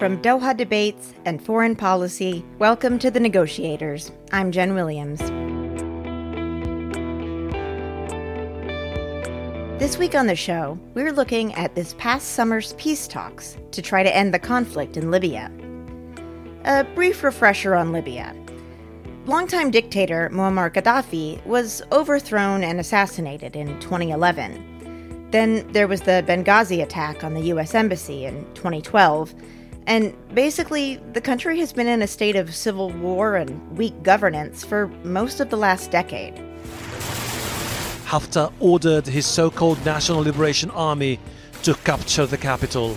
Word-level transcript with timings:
From 0.00 0.16
mm. 0.16 0.22
Doha 0.22 0.56
Debates 0.56 1.12
and 1.26 1.44
Foreign 1.44 1.76
Policy, 1.76 2.42
welcome 2.58 2.98
to 3.00 3.10
The 3.10 3.20
Negotiators. 3.20 4.10
I'm 4.32 4.50
Jen 4.50 4.72
Williams. 4.72 5.20
This 9.78 9.98
week 9.98 10.14
on 10.14 10.26
the 10.26 10.34
show, 10.34 10.78
we're 10.94 11.12
looking 11.12 11.52
at 11.52 11.74
this 11.74 11.94
past 11.98 12.30
summer's 12.30 12.72
peace 12.78 13.06
talks 13.06 13.58
to 13.72 13.82
try 13.82 14.02
to 14.02 14.16
end 14.16 14.32
the 14.32 14.38
conflict 14.38 14.96
in 14.96 15.10
Libya. 15.10 15.52
A 16.64 16.84
brief 16.94 17.22
refresher 17.22 17.74
on 17.74 17.92
Libya. 17.92 18.34
Longtime 19.26 19.70
dictator 19.70 20.30
Muammar 20.32 20.72
Gaddafi 20.72 21.44
was 21.44 21.82
overthrown 21.92 22.64
and 22.64 22.80
assassinated 22.80 23.54
in 23.54 23.78
2011. 23.80 25.28
Then 25.30 25.70
there 25.72 25.86
was 25.86 26.00
the 26.00 26.24
Benghazi 26.26 26.82
attack 26.82 27.22
on 27.22 27.34
the 27.34 27.52
US 27.52 27.74
Embassy 27.74 28.24
in 28.24 28.46
2012. 28.54 29.34
And 29.86 30.14
basically, 30.34 30.96
the 31.12 31.20
country 31.20 31.58
has 31.60 31.72
been 31.72 31.88
in 31.88 32.02
a 32.02 32.06
state 32.06 32.36
of 32.36 32.54
civil 32.54 32.90
war 32.90 33.36
and 33.36 33.76
weak 33.76 34.02
governance 34.02 34.64
for 34.64 34.88
most 35.04 35.40
of 35.40 35.50
the 35.50 35.56
last 35.56 35.90
decade. 35.90 36.34
Haftar 38.04 38.52
ordered 38.60 39.06
his 39.06 39.26
so 39.26 39.50
called 39.50 39.84
National 39.84 40.20
Liberation 40.20 40.70
Army 40.70 41.18
to 41.62 41.74
capture 41.74 42.26
the 42.26 42.36
capital. 42.36 42.96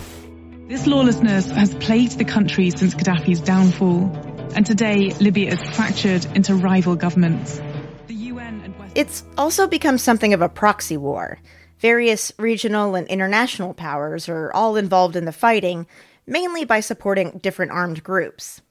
This 0.66 0.86
lawlessness 0.86 1.50
has 1.50 1.74
plagued 1.74 2.18
the 2.18 2.24
country 2.24 2.70
since 2.70 2.94
Gaddafi's 2.94 3.40
downfall, 3.40 4.10
and 4.56 4.64
today 4.64 5.10
Libya 5.20 5.52
is 5.52 5.76
fractured 5.76 6.24
into 6.34 6.54
rival 6.54 6.96
governments. 6.96 7.60
The 8.06 8.14
UN 8.14 8.62
and 8.64 8.78
West- 8.78 8.92
it's 8.96 9.24
also 9.36 9.66
become 9.66 9.98
something 9.98 10.32
of 10.32 10.42
a 10.42 10.48
proxy 10.48 10.96
war. 10.96 11.38
Various 11.78 12.32
regional 12.38 12.94
and 12.94 13.06
international 13.08 13.74
powers 13.74 14.28
are 14.28 14.50
all 14.54 14.76
involved 14.76 15.16
in 15.16 15.26
the 15.26 15.32
fighting, 15.32 15.86
mainly 16.26 16.64
by 16.64 16.80
supporting 16.80 17.38
different 17.42 17.72
armed 17.72 18.02
groups. 18.02 18.62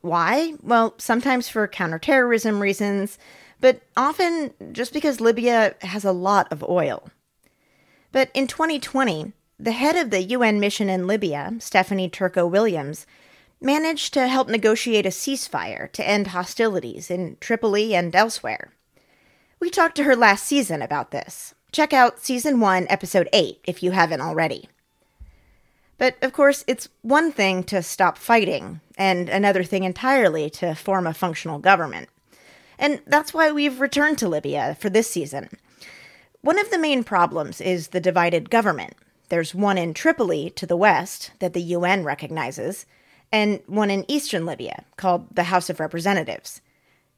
Why? 0.00 0.54
Well, 0.62 0.94
sometimes 0.98 1.48
for 1.48 1.68
counterterrorism 1.68 2.60
reasons, 2.60 3.18
but 3.60 3.82
often 3.96 4.54
just 4.72 4.92
because 4.92 5.20
Libya 5.20 5.74
has 5.82 6.04
a 6.04 6.12
lot 6.12 6.50
of 6.50 6.64
oil. 6.64 7.08
But 8.12 8.30
in 8.34 8.46
2020, 8.46 9.32
the 9.58 9.72
head 9.72 9.96
of 9.96 10.10
the 10.10 10.22
UN 10.22 10.58
mission 10.58 10.88
in 10.88 11.06
Libya, 11.06 11.54
Stephanie 11.58 12.08
Turco 12.08 12.46
Williams, 12.46 13.06
managed 13.60 14.14
to 14.14 14.26
help 14.26 14.48
negotiate 14.48 15.04
a 15.04 15.10
ceasefire 15.10 15.92
to 15.92 16.08
end 16.08 16.28
hostilities 16.28 17.10
in 17.10 17.36
Tripoli 17.40 17.94
and 17.94 18.14
elsewhere. 18.16 18.72
We 19.60 19.68
talked 19.68 19.96
to 19.96 20.04
her 20.04 20.16
last 20.16 20.46
season 20.46 20.80
about 20.80 21.10
this. 21.10 21.54
Check 21.70 21.92
out 21.92 22.20
season 22.20 22.58
1, 22.58 22.86
episode 22.88 23.28
8 23.34 23.60
if 23.64 23.82
you 23.82 23.90
haven't 23.90 24.22
already. 24.22 24.70
But 26.00 26.16
of 26.22 26.32
course, 26.32 26.64
it's 26.66 26.88
one 27.02 27.30
thing 27.30 27.62
to 27.64 27.82
stop 27.82 28.16
fighting, 28.16 28.80
and 28.96 29.28
another 29.28 29.62
thing 29.62 29.84
entirely 29.84 30.48
to 30.48 30.74
form 30.74 31.06
a 31.06 31.12
functional 31.12 31.58
government. 31.58 32.08
And 32.78 33.02
that's 33.06 33.34
why 33.34 33.52
we've 33.52 33.82
returned 33.82 34.16
to 34.18 34.28
Libya 34.28 34.78
for 34.80 34.88
this 34.88 35.10
season. 35.10 35.50
One 36.40 36.58
of 36.58 36.70
the 36.70 36.78
main 36.78 37.04
problems 37.04 37.60
is 37.60 37.88
the 37.88 38.00
divided 38.00 38.48
government, 38.48 38.94
there's 39.28 39.54
one 39.54 39.76
in 39.76 39.92
Tripoli 39.92 40.48
to 40.56 40.66
the 40.66 40.76
west 40.76 41.32
that 41.38 41.52
the 41.52 41.62
UN 41.76 42.02
recognizes, 42.02 42.86
and 43.30 43.60
one 43.66 43.90
in 43.90 44.10
eastern 44.10 44.46
Libya 44.46 44.86
called 44.96 45.36
the 45.36 45.44
House 45.44 45.68
of 45.68 45.80
Representatives. 45.80 46.62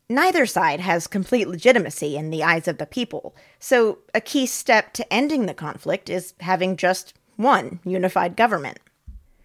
Neither 0.09 0.45
side 0.45 0.81
has 0.81 1.07
complete 1.07 1.47
legitimacy 1.47 2.17
in 2.17 2.31
the 2.31 2.43
eyes 2.43 2.67
of 2.67 2.79
the 2.79 2.85
people, 2.85 3.37
so 3.61 3.99
a 4.13 4.21
key 4.21 4.45
step 4.45 4.93
to 4.95 5.13
ending 5.13 5.47
the 5.47 5.55
conflict 5.55 6.11
is 6.11 6.35
having 6.41 6.77
just 6.77 7.15
one 7.37 7.81
unified 7.85 8.37
government. 8.37 8.79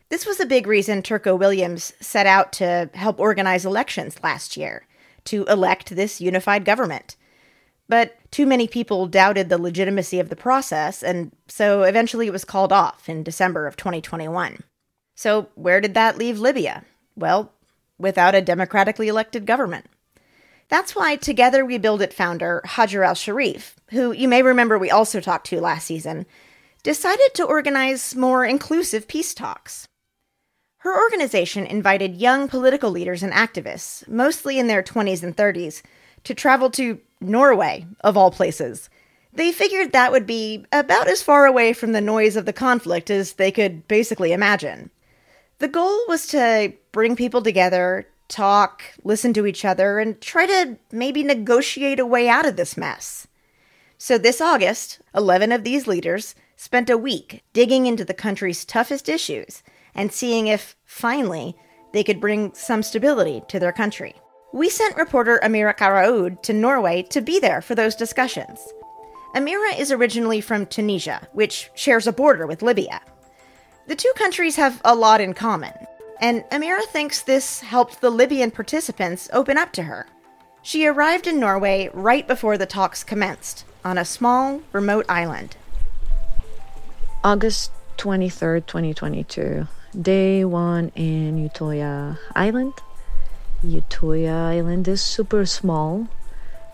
This 0.09 0.25
was 0.25 0.39
a 0.39 0.45
big 0.45 0.67
reason 0.67 1.01
Turco 1.01 1.35
Williams 1.35 1.93
set 1.99 2.25
out 2.25 2.53
to 2.53 2.89
help 2.93 3.19
organize 3.19 3.65
elections 3.65 4.15
last 4.23 4.55
year, 4.55 4.85
to 5.25 5.43
elect 5.45 5.95
this 5.95 6.21
unified 6.21 6.63
government. 6.63 7.17
But 7.89 8.17
too 8.31 8.45
many 8.45 8.67
people 8.67 9.07
doubted 9.07 9.49
the 9.49 9.61
legitimacy 9.61 10.19
of 10.19 10.29
the 10.29 10.35
process, 10.35 11.03
and 11.03 11.31
so 11.47 11.83
eventually 11.83 12.27
it 12.27 12.33
was 12.33 12.45
called 12.45 12.73
off 12.73 13.07
in 13.09 13.23
December 13.23 13.67
of 13.67 13.77
2021. 13.77 14.63
So, 15.15 15.49
where 15.55 15.81
did 15.81 15.93
that 15.93 16.17
leave 16.17 16.39
Libya? 16.39 16.83
Well, 17.15 17.51
without 17.97 18.35
a 18.35 18.41
democratically 18.41 19.07
elected 19.07 19.45
government. 19.45 19.85
That's 20.69 20.95
why 20.95 21.15
Together 21.15 21.65
We 21.65 21.77
Build 21.77 22.01
It 22.01 22.13
founder 22.13 22.61
Hajar 22.65 23.05
al 23.05 23.15
Sharif, 23.15 23.75
who 23.91 24.11
you 24.11 24.27
may 24.27 24.41
remember 24.41 24.77
we 24.77 24.91
also 24.91 25.19
talked 25.19 25.47
to 25.47 25.61
last 25.61 25.87
season, 25.87 26.25
decided 26.87 27.33
to 27.33 27.43
organize 27.43 28.15
more 28.15 28.45
inclusive 28.45 29.09
peace 29.09 29.33
talks. 29.33 29.89
Her 30.77 30.97
organization 30.97 31.65
invited 31.65 32.15
young 32.15 32.47
political 32.47 32.91
leaders 32.91 33.21
and 33.21 33.33
activists, 33.33 34.07
mostly 34.07 34.57
in 34.57 34.67
their 34.67 34.81
20s 34.81 35.21
and 35.21 35.35
30s, 35.35 35.81
to 36.23 36.33
travel 36.33 36.69
to 36.71 37.01
Norway, 37.19 37.85
of 38.05 38.15
all 38.15 38.31
places. 38.31 38.89
They 39.33 39.51
figured 39.51 39.91
that 39.91 40.13
would 40.13 40.25
be 40.25 40.65
about 40.71 41.09
as 41.09 41.21
far 41.21 41.45
away 41.45 41.73
from 41.73 41.91
the 41.91 41.99
noise 41.99 42.37
of 42.37 42.45
the 42.45 42.53
conflict 42.53 43.09
as 43.09 43.33
they 43.33 43.51
could 43.51 43.85
basically 43.89 44.31
imagine. 44.31 44.89
The 45.59 45.67
goal 45.67 45.99
was 46.07 46.25
to 46.27 46.71
bring 46.93 47.17
people 47.17 47.41
together, 47.41 48.07
talk, 48.29 48.81
listen 49.03 49.33
to 49.33 49.45
each 49.45 49.65
other, 49.65 49.99
and 49.99 50.21
try 50.21 50.45
to 50.45 50.77
maybe 50.93 51.21
negotiate 51.21 51.99
a 51.99 52.05
way 52.05 52.29
out 52.29 52.45
of 52.45 52.55
this 52.55 52.77
mess. 52.77 53.27
So 53.97 54.17
this 54.17 54.39
August, 54.39 55.01
11 55.13 55.51
of 55.51 55.65
these 55.65 55.85
leaders 55.85 56.33
spent 56.57 56.89
a 56.89 56.97
week 56.97 57.43
digging 57.53 57.85
into 57.85 58.03
the 58.03 58.13
country's 58.13 58.65
toughest 58.65 59.07
issues 59.07 59.63
and 59.95 60.11
seeing 60.11 60.47
if, 60.47 60.75
finally, 60.83 61.55
they 61.93 62.03
could 62.03 62.19
bring 62.19 62.53
some 62.53 62.83
stability 62.83 63.41
to 63.47 63.59
their 63.59 63.71
country. 63.71 64.15
We 64.53 64.69
sent 64.69 64.97
reporter 64.97 65.39
Amira 65.43 65.77
Karaoud 65.77 66.41
to 66.41 66.53
Norway 66.53 67.03
to 67.03 67.21
be 67.21 67.39
there 67.39 67.61
for 67.61 67.75
those 67.75 67.95
discussions. 67.95 68.59
Amira 69.35 69.77
is 69.77 69.91
originally 69.91 70.41
from 70.41 70.65
Tunisia, 70.65 71.27
which 71.33 71.69
shares 71.75 72.07
a 72.07 72.13
border 72.13 72.47
with 72.47 72.61
Libya. 72.61 73.01
The 73.87 73.95
two 73.95 74.11
countries 74.15 74.55
have 74.55 74.81
a 74.83 74.95
lot 74.95 75.21
in 75.21 75.33
common, 75.33 75.73
and 76.19 76.43
Amira 76.51 76.83
thinks 76.85 77.21
this 77.21 77.59
helped 77.59 78.01
the 78.01 78.09
Libyan 78.09 78.51
participants 78.51 79.29
open 79.31 79.57
up 79.57 79.71
to 79.73 79.83
her. 79.83 80.07
She 80.63 80.87
arrived 80.87 81.27
in 81.27 81.39
Norway 81.39 81.89
right 81.93 82.27
before 82.27 82.57
the 82.57 82.65
talks 82.65 83.03
commenced, 83.03 83.63
on 83.85 83.97
a 83.97 84.05
small, 84.05 84.61
remote 84.73 85.05
island. 85.07 85.55
August 87.23 87.71
23rd, 87.97 88.67
2022, 88.67 89.67
day 89.99 90.45
one 90.45 90.91
in 90.95 91.49
Utoya 91.49 92.19
Island. 92.35 92.73
Utoya 93.65 94.49
Island 94.49 94.87
is 94.87 95.01
super 95.01 95.43
small, 95.47 96.07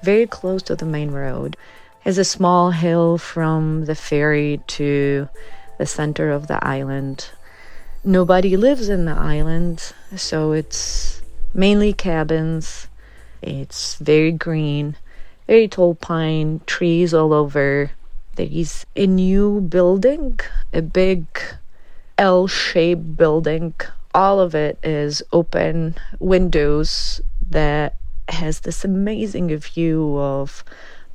very 0.04 0.28
close 0.28 0.62
to 0.64 0.76
the 0.76 0.86
main 0.86 1.12
road. 1.12 1.56
It's 2.04 2.18
a 2.18 2.26
small 2.26 2.72
hill 2.72 3.18
from 3.18 3.86
the 3.86 3.96
ferry 3.96 4.60
to 4.68 5.30
the 5.78 5.86
center 5.86 6.30
of 6.30 6.48
the 6.48 6.64
island. 6.64 7.30
Nobody 8.04 8.58
lives 8.58 8.90
in 8.90 9.06
the 9.06 9.16
island, 9.16 9.94
so 10.18 10.52
it's 10.52 11.22
mainly 11.54 11.94
cabins. 11.94 12.88
It's 13.42 13.96
very 13.96 14.34
green, 14.34 14.98
very 15.48 15.70
tall 15.70 15.96
pine 15.96 16.60
trees 16.66 17.14
all 17.14 17.32
over. 17.32 17.92
There 18.36 18.48
is 18.50 18.86
a 18.96 19.06
new 19.06 19.62
building, 19.62 20.40
a 20.74 20.82
big 20.82 21.26
L 22.18 22.48
shaped 22.48 23.16
building. 23.16 23.74
All 24.14 24.40
of 24.40 24.56
it 24.56 24.78
is 24.84 25.22
open 25.32 25.96
windows 26.20 27.22
that 27.50 27.96
has 28.30 28.62
this 28.62 28.84
amazing 28.86 29.56
view 29.58 30.18
of 30.18 30.64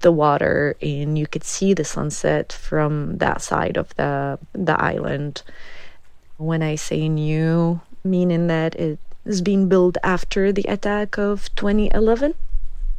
the 0.01 0.12
water 0.12 0.77
and 0.81 1.19
you 1.19 1.27
could 1.27 1.43
see 1.43 1.75
the 1.75 1.84
sunset 1.84 2.53
from 2.53 3.19
that 3.19 3.43
side 3.43 3.77
of 3.77 3.95
the 3.97 4.39
the 4.53 4.81
island. 4.81 5.43
When 6.37 6.62
i 6.62 6.76
say 6.76 7.09
new 7.09 7.81
meaning 8.05 8.47
that 8.47 8.75
it 8.76 8.99
is 9.25 9.43
being 9.43 9.69
built 9.69 9.97
after 10.05 10.53
the 10.53 10.65
attack 10.69 11.19
of 11.19 11.55
2011 11.56 12.35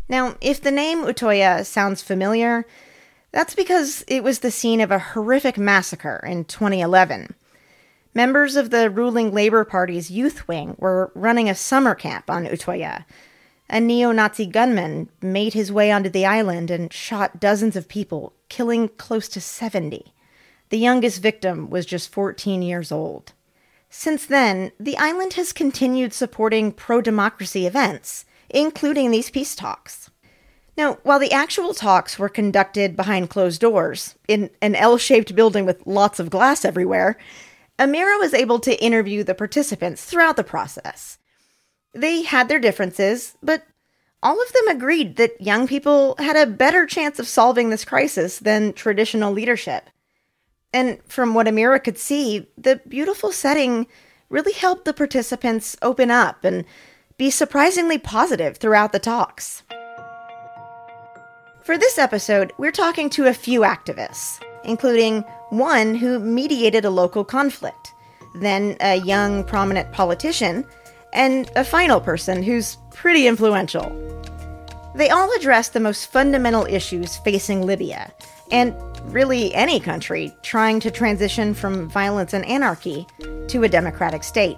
now 0.09 0.35
if 0.41 0.61
the 0.61 0.71
name 0.71 1.05
utoya 1.05 1.65
sounds 1.65 2.01
familiar 2.01 2.65
that's 3.31 3.55
because 3.55 4.03
it 4.07 4.23
was 4.23 4.39
the 4.39 4.51
scene 4.51 4.81
of 4.81 4.91
a 4.91 4.99
horrific 4.99 5.57
massacre 5.57 6.23
in 6.25 6.45
2011 6.45 7.35
Members 8.13 8.55
of 8.55 8.71
the 8.71 8.89
ruling 8.89 9.31
Labour 9.31 9.63
Party's 9.63 10.09
youth 10.09 10.47
wing 10.47 10.75
were 10.79 11.11
running 11.13 11.47
a 11.47 11.55
summer 11.55 11.93
camp 11.93 12.29
on 12.29 12.45
Utoya. 12.45 13.05
A 13.69 13.79
neo 13.79 14.11
Nazi 14.11 14.47
gunman 14.47 15.09
made 15.21 15.53
his 15.53 15.71
way 15.71 15.91
onto 15.91 16.09
the 16.09 16.25
island 16.25 16.71
and 16.71 16.91
shot 16.91 17.39
dozens 17.39 17.75
of 17.75 17.87
people, 17.87 18.33
killing 18.49 18.89
close 18.89 19.29
to 19.29 19.39
70. 19.39 20.11
The 20.69 20.77
youngest 20.77 21.21
victim 21.21 21.69
was 21.69 21.85
just 21.85 22.11
14 22.11 22.63
years 22.63 22.91
old. 22.91 23.33
Since 23.91 24.25
then, 24.25 24.71
the 24.79 24.97
island 24.97 25.33
has 25.33 25.53
continued 25.53 26.13
supporting 26.13 26.71
pro 26.71 27.01
democracy 27.01 27.67
events, 27.67 28.25
including 28.49 29.11
these 29.11 29.29
peace 29.29 29.55
talks. 29.55 30.08
Now, 30.79 30.93
while 31.03 31.19
the 31.19 31.33
actual 31.33 31.73
talks 31.73 32.17
were 32.17 32.29
conducted 32.29 32.95
behind 32.95 33.29
closed 33.29 33.59
doors, 33.59 34.15
in 34.29 34.49
an 34.61 34.75
L 34.75 34.97
shaped 34.97 35.35
building 35.35 35.65
with 35.65 35.85
lots 35.85 36.21
of 36.21 36.29
glass 36.29 36.63
everywhere, 36.63 37.17
Amira 37.77 38.17
was 38.17 38.33
able 38.33 38.59
to 38.59 38.81
interview 38.81 39.25
the 39.25 39.35
participants 39.35 40.05
throughout 40.05 40.37
the 40.37 40.43
process. 40.45 41.17
They 41.93 42.21
had 42.21 42.47
their 42.47 42.61
differences, 42.61 43.35
but 43.43 43.63
all 44.23 44.41
of 44.41 44.53
them 44.53 44.69
agreed 44.69 45.17
that 45.17 45.41
young 45.41 45.67
people 45.67 46.15
had 46.17 46.37
a 46.37 46.49
better 46.49 46.85
chance 46.85 47.19
of 47.19 47.27
solving 47.27 47.71
this 47.71 47.83
crisis 47.83 48.39
than 48.39 48.71
traditional 48.71 49.33
leadership. 49.33 49.89
And 50.71 51.03
from 51.09 51.33
what 51.33 51.47
Amira 51.47 51.83
could 51.83 51.97
see, 51.97 52.47
the 52.57 52.79
beautiful 52.87 53.33
setting 53.33 53.85
really 54.29 54.53
helped 54.53 54.85
the 54.85 54.93
participants 54.93 55.75
open 55.81 56.09
up 56.09 56.45
and 56.45 56.63
be 57.17 57.29
surprisingly 57.29 57.97
positive 57.97 58.55
throughout 58.55 58.93
the 58.93 58.99
talks. 58.99 59.63
For 61.69 61.77
this 61.77 61.99
episode, 61.99 62.51
we're 62.57 62.71
talking 62.71 63.11
to 63.11 63.27
a 63.27 63.33
few 63.35 63.61
activists, 63.61 64.41
including 64.63 65.21
one 65.49 65.93
who 65.93 66.17
mediated 66.17 66.83
a 66.83 66.89
local 66.89 67.23
conflict, 67.23 67.93
then 68.33 68.75
a 68.79 68.95
young 68.95 69.43
prominent 69.43 69.91
politician, 69.91 70.65
and 71.13 71.51
a 71.55 71.63
final 71.63 72.01
person 72.01 72.41
who's 72.41 72.79
pretty 72.91 73.27
influential. 73.27 73.87
They 74.95 75.11
all 75.11 75.31
address 75.35 75.69
the 75.69 75.79
most 75.79 76.07
fundamental 76.07 76.65
issues 76.65 77.17
facing 77.17 77.63
Libya, 77.67 78.11
and 78.49 78.73
really 79.13 79.53
any 79.53 79.79
country 79.79 80.35
trying 80.41 80.79
to 80.79 80.89
transition 80.89 81.53
from 81.53 81.87
violence 81.87 82.33
and 82.33 82.45
anarchy 82.47 83.05
to 83.47 83.61
a 83.61 83.69
democratic 83.69 84.23
state. 84.23 84.57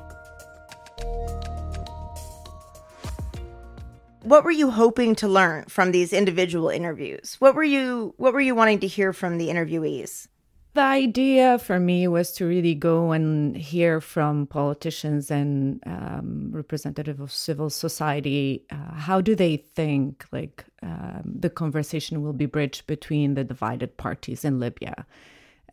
What 4.23 4.43
were 4.43 4.51
you 4.51 4.69
hoping 4.69 5.15
to 5.15 5.27
learn 5.27 5.65
from 5.65 5.91
these 5.91 6.13
individual 6.13 6.69
interviews? 6.69 7.35
What 7.39 7.55
were 7.55 7.63
you 7.63 8.13
what 8.17 8.33
were 8.33 8.41
you 8.41 8.53
wanting 8.53 8.79
to 8.79 8.87
hear 8.87 9.13
from 9.13 9.37
the 9.37 9.49
interviewees? 9.49 10.27
The 10.73 10.81
idea 10.81 11.59
for 11.59 11.79
me 11.79 12.07
was 12.07 12.31
to 12.33 12.45
really 12.45 12.75
go 12.75 13.11
and 13.11 13.57
hear 13.57 13.99
from 13.99 14.47
politicians 14.47 15.29
and 15.29 15.83
um, 15.85 16.49
representative 16.53 17.19
of 17.19 17.31
civil 17.31 17.69
society. 17.69 18.65
Uh, 18.71 18.93
how 18.93 19.19
do 19.19 19.35
they 19.35 19.57
think 19.57 20.25
like 20.31 20.63
um, 20.81 21.23
the 21.25 21.49
conversation 21.49 22.21
will 22.21 22.31
be 22.31 22.45
bridged 22.45 22.87
between 22.87 23.33
the 23.33 23.43
divided 23.43 23.97
parties 23.97 24.45
in 24.45 24.61
Libya, 24.61 25.05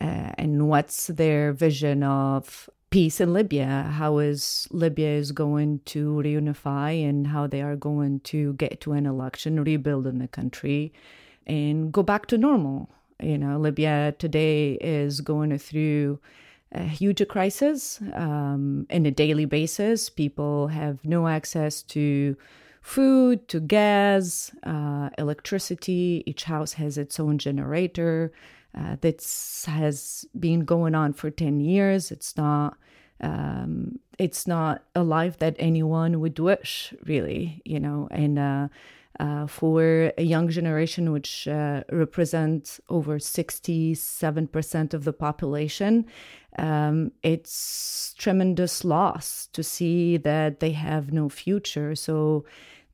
uh, 0.00 0.33
and 0.37 0.69
what's 0.69 1.06
their 1.06 1.53
vision 1.53 2.03
of 2.03 2.69
peace 2.90 3.20
in 3.20 3.32
Libya? 3.32 3.90
How 3.93 4.19
is 4.19 4.69
Libya 4.70 5.08
is 5.08 5.32
going 5.32 5.81
to 5.87 6.14
reunify, 6.25 7.08
and 7.08 7.26
how 7.26 7.46
they 7.46 7.62
are 7.62 7.76
going 7.76 8.20
to 8.20 8.55
get 8.55 8.81
to 8.82 8.93
an 8.93 9.06
election, 9.06 9.62
rebuild 9.62 10.06
in 10.06 10.19
the 10.19 10.29
country, 10.29 10.93
and 11.46 11.93
go 11.93 12.02
back 12.02 12.26
to 12.26 12.38
normal 12.38 12.90
you 13.23 13.37
know, 13.37 13.58
Libya 13.58 14.14
today 14.19 14.73
is 14.75 15.20
going 15.20 15.56
through 15.58 16.20
a 16.73 16.85
huge 16.85 17.26
crisis 17.29 18.00
um, 18.14 18.87
in 18.90 19.06
a 19.06 19.11
daily 19.11 19.44
basis. 19.44 20.08
People 20.08 20.69
have 20.69 21.05
no 21.05 21.26
access 21.26 21.82
to 21.82 22.37
food, 22.81 23.49
to 23.49 23.61
gas, 23.61 24.52
uh, 24.62 25.11
electricity. 25.19 26.23
Each 26.26 26.44
house 26.44 26.75
has 26.75 26.96
its 26.96 27.19
own 27.19 27.38
generator. 27.38 28.32
Uh, 28.78 28.96
this 29.00 29.64
has 29.66 30.25
been 30.38 30.60
going 30.60 30.94
on 30.94 31.12
for 31.12 31.30
10 31.30 31.60
years. 31.60 32.10
It's 32.10 32.36
not. 32.36 32.76
Um, 33.20 33.98
it's 34.16 34.46
not 34.46 34.84
a 34.94 35.02
life 35.02 35.38
that 35.38 35.56
anyone 35.58 36.20
would 36.20 36.38
wish, 36.38 36.94
really, 37.04 37.60
you 37.64 37.80
know, 37.80 38.06
and 38.12 38.38
uh, 38.38 38.69
uh, 39.19 39.48
for 39.48 40.12
a 40.16 40.22
young 40.22 40.48
generation, 40.48 41.10
which 41.10 41.48
uh, 41.48 41.82
represents 41.90 42.80
over 42.88 43.19
67% 43.19 44.94
of 44.94 45.02
the 45.04 45.12
population. 45.12 46.06
Um, 46.58 47.10
it's 47.25 48.14
tremendous 48.19 48.84
loss 48.84 49.48
to 49.52 49.64
see 49.64 50.16
that 50.19 50.60
they 50.60 50.72
have 50.72 51.12
no 51.12 51.28
future. 51.28 51.96
So 51.96 52.44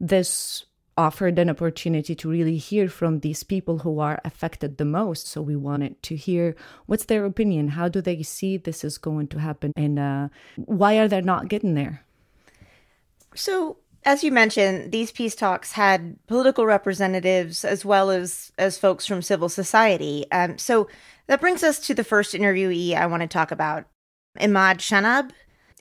this 0.01 0.65
offered 0.97 1.39
an 1.39 1.51
opportunity 1.51 2.15
to 2.15 2.29
really 2.29 2.57
hear 2.57 2.89
from 2.89 3.21
these 3.21 3.43
people 3.43 3.79
who 3.79 3.99
are 3.99 4.21
affected 4.25 4.79
the 4.79 4.85
most. 4.85 5.27
So 5.27 5.43
we 5.43 5.57
wanted 5.57 6.03
to 6.05 6.17
hear 6.17 6.55
what's 6.87 7.07
their 7.07 7.25
opinion, 7.25 7.69
how 7.69 7.89
do 7.89 8.01
they 8.01 8.23
see 8.23 8.57
this 8.57 8.85
is 8.85 8.99
going 8.99 9.29
to 9.29 9.39
happen, 9.39 9.73
and 9.77 9.99
uh, 9.99 10.29
why 10.57 10.99
are 10.99 11.09
they 11.09 11.21
not 11.21 11.49
getting 11.49 11.75
there? 11.75 12.05
So 13.35 13.79
as 14.05 14.23
you 14.23 14.31
mentioned, 14.31 14.93
these 14.93 15.11
peace 15.11 15.35
talks 15.35 15.73
had 15.73 16.19
political 16.27 16.67
representatives 16.67 17.65
as 17.65 17.85
well 17.85 18.11
as 18.11 18.53
as 18.59 18.79
folks 18.79 19.07
from 19.07 19.23
civil 19.23 19.49
society. 19.49 20.27
Um, 20.31 20.59
so 20.59 20.89
that 21.27 21.41
brings 21.41 21.63
us 21.63 21.79
to 21.87 21.95
the 21.95 22.05
first 22.05 22.35
interviewee 22.35 22.95
I 22.95 23.07
want 23.07 23.23
to 23.23 23.27
talk 23.27 23.51
about, 23.51 23.87
Imad 24.39 24.77
Shanab. 24.77 25.31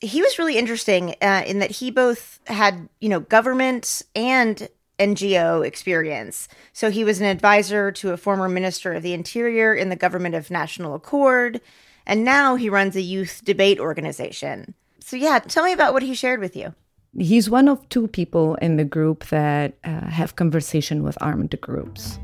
He 0.01 0.21
was 0.21 0.39
really 0.39 0.57
interesting 0.57 1.15
uh, 1.21 1.44
in 1.45 1.60
that 1.60 1.71
he 1.71 1.92
both 1.92 2.39
had 2.48 2.88
you 3.01 3.10
know 3.10 3.19
government 3.19 4.01
and 4.15 4.69
NGO 5.02 5.64
experience. 5.64 6.49
So 6.73 6.90
he 6.90 7.05
was 7.05 7.20
an 7.20 7.26
advisor 7.26 7.93
to 7.93 8.12
a 8.12 8.17
former 8.17 8.49
minister 8.49 8.93
of 8.93 9.02
the 9.02 9.12
interior 9.12 9.75
in 9.75 9.88
the 9.90 9.96
government 9.96 10.35
of 10.35 10.50
National 10.50 10.94
Accord, 10.94 11.61
and 12.06 12.25
now 12.25 12.56
he 12.56 12.69
runs 12.69 12.96
a 12.96 13.02
youth 13.02 13.43
debate 13.44 13.79
organization. 13.79 14.75
So 15.00 15.17
yeah, 15.17 15.38
tell 15.38 15.64
me 15.64 15.73
about 15.73 15.93
what 15.94 16.02
he 16.02 16.14
shared 16.14 16.40
with 16.40 16.56
you. 16.56 16.75
He's 17.17 17.49
one 17.49 17.69
of 17.69 17.88
two 17.88 18.08
people 18.08 18.56
in 18.56 18.76
the 18.76 18.85
group 18.85 19.25
that 19.26 19.75
uh, 19.85 20.11
have 20.19 20.37
conversation 20.37 21.02
with 21.02 21.17
armed 21.20 21.58
groups. 21.61 22.19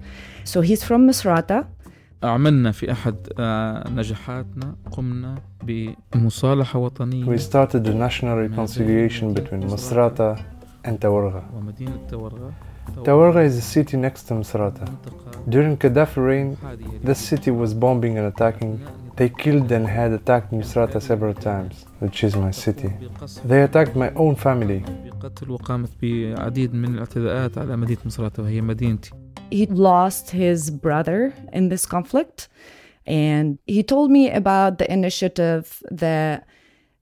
So 0.45 0.61
he's 0.61 0.85
from 0.85 1.07
Misrata. 1.09 1.67
عملنا 2.23 2.73
في 2.73 2.93
أحد 2.93 3.17
نجاحاتنا 3.91 4.77
قمنا 4.93 5.35
بمصالحة 5.63 6.79
وطنية 6.79 7.27
We 7.27 7.39
started 7.39 7.85
the 7.85 7.95
national 7.95 8.37
reconciliation 8.39 9.35
between 9.35 9.63
Misrata 9.63 10.43
and 10.85 11.01
Tawarga. 11.01 11.43
ومدينة 11.55 11.99
تورغة 12.11 12.53
Tawarga 13.06 13.46
is 13.46 13.58
a 13.58 13.62
city 13.62 13.98
next 13.98 14.24
to 14.24 14.34
Misrata. 14.34 14.86
During 15.48 15.78
Gaddafi 15.78 16.18
reign, 16.18 16.58
the 17.04 17.16
city 17.16 17.52
was 17.52 17.74
bombing 17.74 18.18
and 18.18 18.28
attacking 18.28 18.86
they 19.20 19.28
killed 19.28 19.70
and 19.74 19.86
had 19.86 20.14
attacked 20.14 20.54
Misrata 20.54 21.02
several 21.02 21.34
times, 21.34 21.86
which 22.00 22.24
is 22.24 22.38
my 22.38 22.52
city. 22.52 22.94
They 23.44 23.64
attacked 23.64 23.94
my 23.94 24.12
own 24.12 24.38
family. 24.38 24.86
He 29.52 29.66
lost 29.66 30.32
his 30.32 30.72
brother 30.72 31.34
in 31.52 31.68
this 31.68 31.86
conflict, 31.86 32.48
and 33.06 33.60
he 33.68 33.84
told 33.84 34.10
me 34.10 34.32
about 34.32 34.78
the 34.78 34.90
initiative 34.90 35.84
that 35.92 36.48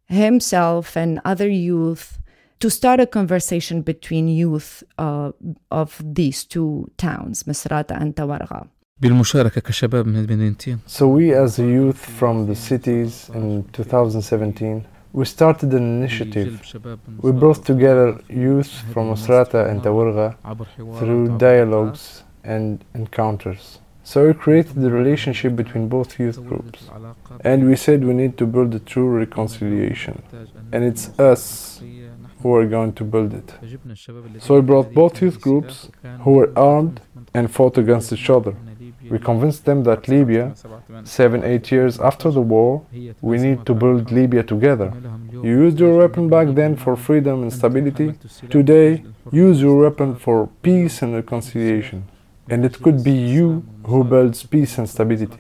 himself 0.06 0.98
and 0.98 1.22
other 1.24 1.48
youth 1.48 2.18
to 2.61 2.71
start 2.71 3.01
a 3.01 3.07
conversation 3.07 3.83
between 3.83 4.29
youth 4.29 4.85
uh, 4.99 5.33
of 5.71 6.01
these 6.05 6.45
two 6.45 6.91
towns, 6.97 7.43
Misrata 7.45 8.01
and 8.01 8.15
Tawarga. 8.15 8.67
بالمشاركة 9.01 9.61
كشباب 9.61 10.07
من 10.07 10.17
المدينتين. 10.17 10.79
So 10.87 11.09
we 11.09 11.33
as 11.33 11.59
a 11.59 11.65
youth 11.65 11.99
from 11.99 12.47
the 12.47 12.55
cities 12.55 13.31
in 13.35 13.65
2017 13.73 14.85
we 15.13 15.25
started 15.27 15.75
an 15.75 15.85
initiative. 15.99 16.63
We 17.21 17.33
brought 17.33 17.65
together 17.65 18.19
youth 18.29 18.73
from 18.93 19.13
Misrata 19.13 19.69
and 19.69 19.83
Tawarga 19.83 20.37
through 20.99 21.39
dialogues 21.39 22.23
and 22.43 22.83
encounters. 22.95 23.79
So 24.05 24.27
we 24.27 24.35
created 24.35 24.75
the 24.75 24.91
relationship 24.91 25.55
between 25.55 25.89
both 25.89 26.19
youth 26.19 26.43
groups. 26.49 26.89
And 27.45 27.69
we 27.69 27.77
said 27.77 28.05
we 28.05 28.15
need 28.15 28.37
to 28.39 28.47
build 28.47 28.75
a 28.75 28.79
true 28.81 29.09
reconciliation. 29.09 30.23
And 30.73 30.83
it's 30.83 31.11
us 31.19 31.76
who 32.42 32.54
are 32.56 32.66
going 32.66 32.94
to 32.94 33.04
build 33.04 33.34
it. 33.34 33.54
So 34.40 34.56
we 34.56 34.62
brought 34.62 34.94
both 34.94 35.22
youth 35.22 35.42
groups 35.42 35.90
who 36.24 36.32
were 36.32 36.52
armed 36.58 37.02
and 37.34 37.52
fought 37.52 37.78
against 37.78 38.14
each 38.14 38.30
other. 38.30 38.56
We 39.10 39.20
convinced 39.20 39.66
them 39.66 39.84
that 39.84 40.08
Libya, 40.08 40.54
seven, 41.04 41.44
eight 41.44 41.72
years 41.72 42.00
after 42.00 42.30
the 42.32 42.42
war, 42.42 42.86
we 43.22 43.38
need 43.38 43.66
to 43.66 43.74
build 43.74 44.12
Libya 44.12 44.44
together. 44.44 44.94
You 45.32 45.52
used 45.66 45.80
your 45.80 45.98
weapon 45.98 46.30
back 46.30 46.48
then 46.56 46.76
for 46.76 46.96
freedom 46.96 47.44
and 47.44 47.54
stability. 47.54 48.14
Today, 48.50 49.04
use 49.32 49.62
your 49.62 49.78
weapon 49.78 50.16
for 50.16 50.48
peace 50.62 51.02
and 51.02 51.14
reconciliation. 51.14 52.06
And 52.50 52.66
it 52.66 52.82
could 52.82 53.04
be 53.04 53.12
you 53.12 53.66
who 53.86 54.04
builds 54.04 54.44
peace 54.44 54.78
and 54.78 54.90
stability. 54.90 55.40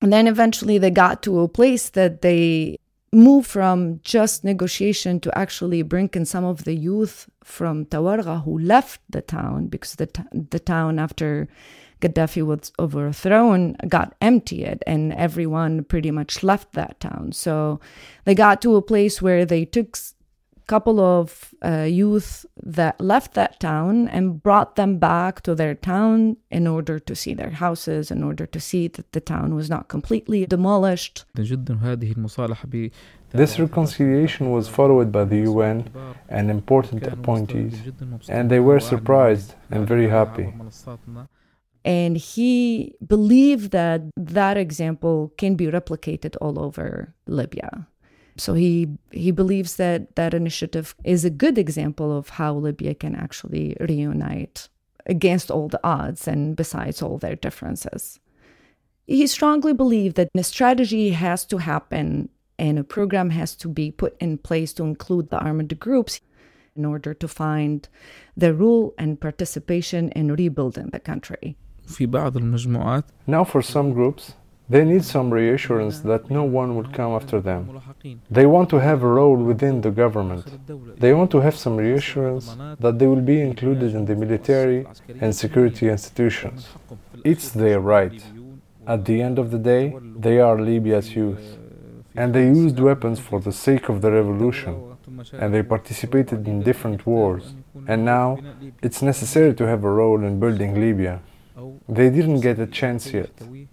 And 0.00 0.12
then 0.12 0.26
eventually 0.26 0.78
they 0.78 0.90
got 0.90 1.22
to 1.22 1.40
a 1.40 1.48
place 1.48 1.90
that 1.90 2.22
they 2.22 2.78
move 3.12 3.46
from 3.46 4.00
just 4.02 4.44
negotiation 4.44 5.20
to 5.20 5.38
actually 5.38 5.82
bring 5.82 6.10
in 6.14 6.24
some 6.24 6.44
of 6.44 6.64
the 6.64 6.74
youth 6.74 7.28
from 7.44 7.86
Tawarga 7.86 8.44
who 8.44 8.58
left 8.58 9.00
the 9.08 9.22
town 9.22 9.66
because 9.68 9.94
the, 9.94 10.08
the 10.32 10.58
town 10.58 10.98
after 10.98 11.48
Gaddafi 12.00 12.44
was 12.44 12.72
overthrown 12.78 13.74
got 13.88 14.14
emptied 14.20 14.82
and 14.86 15.12
everyone 15.14 15.84
pretty 15.84 16.10
much 16.10 16.42
left 16.42 16.72
that 16.72 17.00
town. 17.00 17.32
So 17.32 17.80
they 18.24 18.34
got 18.34 18.60
to 18.62 18.76
a 18.76 18.82
place 18.82 19.22
where 19.22 19.46
they 19.46 19.64
took 19.64 19.96
couple 20.66 21.00
of 21.00 21.54
uh, 21.64 21.82
youth 21.82 22.44
that 22.62 23.00
left 23.00 23.34
that 23.34 23.60
town 23.60 24.08
and 24.08 24.42
brought 24.42 24.76
them 24.76 24.98
back 24.98 25.40
to 25.42 25.54
their 25.54 25.74
town 25.74 26.36
in 26.50 26.66
order 26.66 26.98
to 26.98 27.14
see 27.14 27.34
their 27.34 27.50
houses, 27.50 28.10
in 28.10 28.22
order 28.22 28.46
to 28.46 28.60
see 28.60 28.88
that 28.88 29.12
the 29.12 29.20
town 29.20 29.54
was 29.54 29.70
not 29.70 29.88
completely 29.88 30.46
demolished. 30.46 31.24
This 33.32 33.58
reconciliation 33.58 34.50
was 34.50 34.68
followed 34.68 35.12
by 35.12 35.24
the 35.24 35.38
UN 35.38 35.90
and 36.28 36.50
important 36.50 37.06
appointees, 37.06 37.74
and 38.28 38.50
they 38.50 38.60
were 38.60 38.80
surprised 38.80 39.54
and 39.70 39.86
very 39.86 40.08
happy. 40.08 40.54
And 41.84 42.16
he 42.16 42.94
believed 43.06 43.70
that 43.70 44.02
that 44.16 44.56
example 44.56 45.32
can 45.38 45.54
be 45.54 45.66
replicated 45.66 46.36
all 46.40 46.58
over 46.58 47.14
Libya. 47.26 47.86
So 48.38 48.54
he 48.54 48.88
he 49.10 49.30
believes 49.30 49.76
that 49.76 50.14
that 50.16 50.34
initiative 50.34 50.94
is 51.04 51.24
a 51.24 51.30
good 51.30 51.58
example 51.58 52.16
of 52.16 52.28
how 52.28 52.54
Libya 52.54 52.94
can 52.94 53.14
actually 53.14 53.76
reunite 53.80 54.68
against 55.06 55.50
all 55.50 55.68
the 55.68 55.80
odds 55.84 56.28
and 56.28 56.56
besides 56.56 57.00
all 57.00 57.18
their 57.18 57.36
differences. 57.36 58.20
He 59.06 59.26
strongly 59.26 59.72
believed 59.72 60.16
that 60.16 60.28
a 60.34 60.42
strategy 60.42 61.10
has 61.10 61.44
to 61.46 61.58
happen 61.58 62.28
and 62.58 62.78
a 62.78 62.84
program 62.84 63.30
has 63.30 63.54
to 63.56 63.68
be 63.68 63.90
put 63.90 64.16
in 64.20 64.38
place 64.38 64.72
to 64.74 64.82
include 64.84 65.30
the 65.30 65.38
armed 65.38 65.78
groups 65.78 66.20
in 66.74 66.84
order 66.84 67.14
to 67.14 67.28
find 67.28 67.88
the 68.36 68.52
rule 68.52 68.94
and 68.98 69.20
participation 69.20 70.10
in 70.10 70.34
rebuilding 70.34 70.90
the 70.90 71.00
country. 71.00 71.56
Now 73.26 73.44
for 73.44 73.62
some 73.62 73.92
groups 73.92 74.34
they 74.68 74.84
need 74.84 75.04
some 75.04 75.32
reassurance 75.32 76.00
that 76.00 76.30
no 76.30 76.42
one 76.42 76.74
will 76.76 76.90
come 76.92 77.12
after 77.12 77.40
them. 77.40 77.80
They 78.30 78.46
want 78.46 78.68
to 78.70 78.78
have 78.80 79.02
a 79.02 79.08
role 79.08 79.36
within 79.36 79.80
the 79.80 79.90
government. 79.90 80.46
They 80.98 81.14
want 81.14 81.30
to 81.32 81.40
have 81.40 81.56
some 81.56 81.76
reassurance 81.76 82.56
that 82.80 82.98
they 82.98 83.06
will 83.06 83.20
be 83.34 83.40
included 83.40 83.94
in 83.94 84.04
the 84.06 84.16
military 84.16 84.86
and 85.20 85.34
security 85.34 85.88
institutions. 85.88 86.68
It's 87.24 87.50
their 87.50 87.80
right. 87.80 88.20
At 88.86 89.04
the 89.04 89.20
end 89.20 89.38
of 89.38 89.50
the 89.50 89.58
day, 89.58 89.96
they 90.16 90.40
are 90.40 90.60
Libya's 90.60 91.14
youth. 91.14 91.58
And 92.14 92.34
they 92.34 92.46
used 92.46 92.78
weapons 92.80 93.20
for 93.20 93.40
the 93.40 93.52
sake 93.52 93.88
of 93.88 94.00
the 94.00 94.10
revolution. 94.10 94.96
And 95.32 95.54
they 95.54 95.62
participated 95.62 96.46
in 96.48 96.62
different 96.62 97.06
wars. 97.06 97.54
And 97.86 98.04
now, 98.04 98.38
it's 98.82 99.02
necessary 99.02 99.54
to 99.54 99.66
have 99.66 99.84
a 99.84 99.90
role 99.90 100.24
in 100.24 100.40
building 100.40 100.74
Libya. 100.80 101.20
They 101.88 102.10
didn't 102.10 102.40
get 102.40 102.58
a 102.58 102.66
chance 102.66 103.12
yet. 103.12 103.30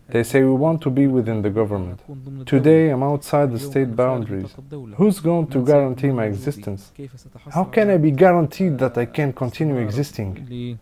They 0.10 0.24
say 0.24 0.44
we 0.44 0.52
want 0.52 0.82
to 0.82 0.90
be 0.90 1.08
within 1.08 1.42
the 1.42 1.50
government. 1.50 2.02
Today 2.46 2.90
I'm 2.90 3.04
outside 3.04 3.52
the 3.52 3.60
state 3.60 3.96
boundaries. 3.96 4.54
Who's 4.98 5.20
going 5.20 5.48
to 5.48 5.66
guarantee 5.66 6.12
my 6.12 6.26
existence? 6.26 6.92
How 7.50 7.64
can 7.64 7.90
I 7.90 7.98
be 7.98 8.12
guaranteed 8.12 8.78
that 8.80 8.98
I 8.98 9.06
can 9.06 9.34
continue 9.34 9.78
existing? 9.78 10.80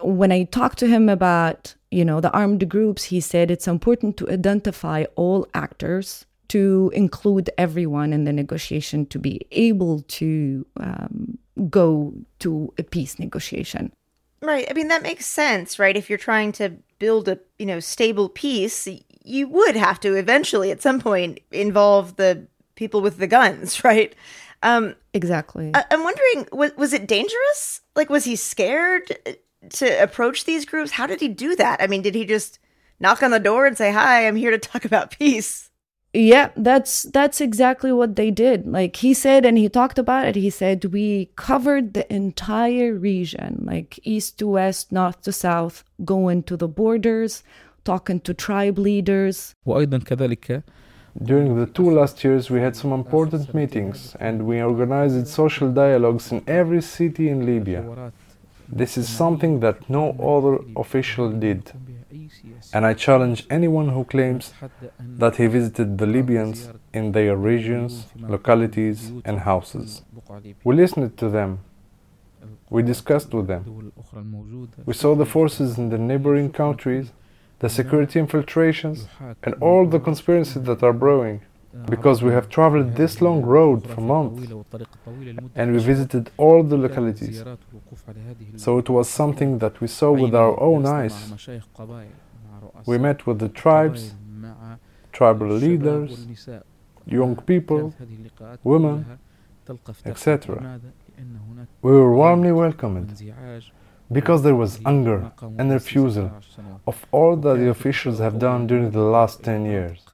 When 0.00 0.32
I 0.32 0.44
talked 0.44 0.78
to 0.78 0.86
him 0.86 1.08
about, 1.08 1.74
you 1.90 2.04
know, 2.04 2.20
the 2.20 2.30
armed 2.32 2.68
groups, 2.68 3.04
he 3.04 3.20
said 3.20 3.50
it's 3.50 3.68
important 3.68 4.16
to 4.18 4.30
identify 4.30 5.04
all 5.16 5.46
actors 5.54 6.26
to 6.48 6.90
include 6.94 7.50
everyone 7.56 8.12
in 8.12 8.24
the 8.24 8.32
negotiation 8.32 9.06
to 9.06 9.18
be 9.18 9.40
able 9.52 10.02
to 10.02 10.66
um, 10.78 11.38
go 11.70 12.12
to 12.40 12.72
a 12.78 12.82
peace 12.82 13.18
negotiation. 13.18 13.92
Right. 14.42 14.66
I 14.68 14.74
mean, 14.74 14.88
that 14.88 15.02
makes 15.02 15.26
sense, 15.26 15.78
right? 15.78 15.96
If 15.96 16.10
you're 16.10 16.18
trying 16.18 16.50
to 16.52 16.76
build 17.02 17.26
a, 17.26 17.36
you 17.58 17.66
know, 17.66 17.80
stable 17.80 18.28
peace, 18.28 18.86
you 19.24 19.48
would 19.48 19.74
have 19.74 19.98
to 19.98 20.14
eventually 20.14 20.70
at 20.70 20.80
some 20.80 21.00
point 21.00 21.40
involve 21.50 22.14
the 22.14 22.46
people 22.76 23.00
with 23.00 23.16
the 23.16 23.26
guns, 23.26 23.82
right? 23.90 24.14
Um, 24.62 24.94
exactly. 25.12 25.72
I- 25.74 25.84
am 25.90 26.04
wondering, 26.04 26.46
was, 26.52 26.70
was 26.76 26.92
it 26.92 27.08
dangerous? 27.08 27.80
Like, 27.96 28.08
was 28.08 28.22
he 28.22 28.36
scared 28.36 29.18
to 29.70 30.00
approach 30.00 30.44
these 30.44 30.64
groups? 30.64 30.92
How 30.92 31.08
did 31.08 31.20
he 31.20 31.26
do 31.26 31.56
that? 31.56 31.82
I 31.82 31.88
mean, 31.88 32.02
did 32.02 32.14
he 32.14 32.24
just 32.24 32.60
knock 33.00 33.20
on 33.24 33.32
the 33.32 33.40
door 33.40 33.66
and 33.66 33.76
say, 33.76 33.90
"Hi, 33.90 34.28
I'm 34.28 34.36
here 34.36 34.52
to 34.52 34.58
talk 34.58 34.84
about 34.84 35.10
peace"? 35.10 35.71
Yeah 36.14 36.50
that's 36.56 37.04
that's 37.04 37.40
exactly 37.40 37.90
what 37.90 38.16
they 38.16 38.30
did 38.30 38.66
like 38.66 38.96
he 38.96 39.14
said 39.14 39.46
and 39.46 39.56
he 39.56 39.68
talked 39.68 39.98
about 39.98 40.26
it 40.26 40.36
he 40.36 40.50
said 40.50 40.84
we 40.86 41.30
covered 41.36 41.94
the 41.94 42.12
entire 42.12 42.92
region 42.94 43.62
like 43.66 43.98
east 44.02 44.38
to 44.38 44.46
west 44.46 44.92
north 44.92 45.22
to 45.22 45.32
south 45.32 45.84
going 46.04 46.42
to 46.42 46.56
the 46.56 46.68
borders 46.68 47.42
talking 47.84 48.20
to 48.20 48.34
tribe 48.34 48.78
leaders 48.78 49.54
During 51.20 51.58
the 51.58 51.66
two 51.66 51.90
last 51.90 52.24
years, 52.24 52.48
we 52.48 52.60
had 52.60 52.74
some 52.74 52.92
important 52.92 53.52
meetings 53.52 54.16
and 54.18 54.46
we 54.46 54.62
organized 54.62 55.28
social 55.28 55.70
dialogues 55.70 56.32
in 56.32 56.42
every 56.46 56.80
city 56.80 57.28
in 57.28 57.44
Libya. 57.44 58.12
This 58.72 58.96
is 58.96 59.06
something 59.06 59.60
that 59.60 59.90
no 59.90 60.04
other 60.32 60.64
official 60.76 61.30
did. 61.30 61.72
And 62.72 62.86
I 62.86 62.94
challenge 62.94 63.46
anyone 63.50 63.90
who 63.90 64.04
claims 64.04 64.54
that 64.98 65.36
he 65.36 65.46
visited 65.46 65.98
the 65.98 66.06
Libyans 66.06 66.70
in 66.94 67.12
their 67.12 67.36
regions, 67.36 68.06
localities, 68.18 69.12
and 69.26 69.40
houses. 69.40 70.02
We 70.64 70.74
listened 70.74 71.18
to 71.18 71.28
them. 71.28 71.58
We 72.70 72.82
discussed 72.82 73.34
with 73.34 73.46
them. 73.46 73.92
We 74.86 74.94
saw 74.94 75.14
the 75.14 75.26
forces 75.26 75.76
in 75.76 75.90
the 75.90 75.98
neighboring 75.98 76.50
countries, 76.52 77.12
the 77.58 77.68
security 77.68 78.18
infiltrations, 78.18 79.06
and 79.42 79.54
all 79.60 79.86
the 79.86 80.00
conspiracies 80.00 80.62
that 80.62 80.82
are 80.82 80.94
brewing 80.94 81.42
because 81.86 82.22
we 82.22 82.32
have 82.32 82.48
traveled 82.48 82.96
this 82.96 83.20
long 83.20 83.42
road 83.42 83.88
for 83.88 84.00
months 84.00 84.52
and 85.54 85.72
we 85.72 85.78
visited 85.78 86.30
all 86.36 86.62
the 86.62 86.76
localities. 86.76 87.42
So 88.56 88.78
it 88.78 88.88
was 88.88 89.08
something 89.08 89.58
that 89.58 89.80
we 89.80 89.88
saw 89.88 90.12
with 90.12 90.34
our 90.34 90.58
own 90.60 90.86
eyes. 90.86 91.32
We 92.86 92.98
met 92.98 93.26
with 93.26 93.38
the 93.38 93.48
tribes, 93.48 94.14
tribal 95.12 95.48
leaders, 95.48 96.26
young 97.06 97.36
people, 97.36 97.94
women, 98.64 99.18
etc. 100.04 100.80
We 101.82 101.92
were 101.92 102.14
warmly 102.14 102.52
welcomed 102.52 103.10
because 104.10 104.42
there 104.42 104.56
was 104.56 104.80
anger 104.84 105.32
and 105.58 105.70
refusal 105.70 106.30
of 106.86 107.06
all 107.12 107.36
that 107.36 107.56
the 107.58 107.68
officials 107.68 108.18
have 108.18 108.38
done 108.38 108.66
during 108.66 108.90
the 108.90 109.00
last 109.00 109.42
10 109.42 109.64
years. 109.64 110.04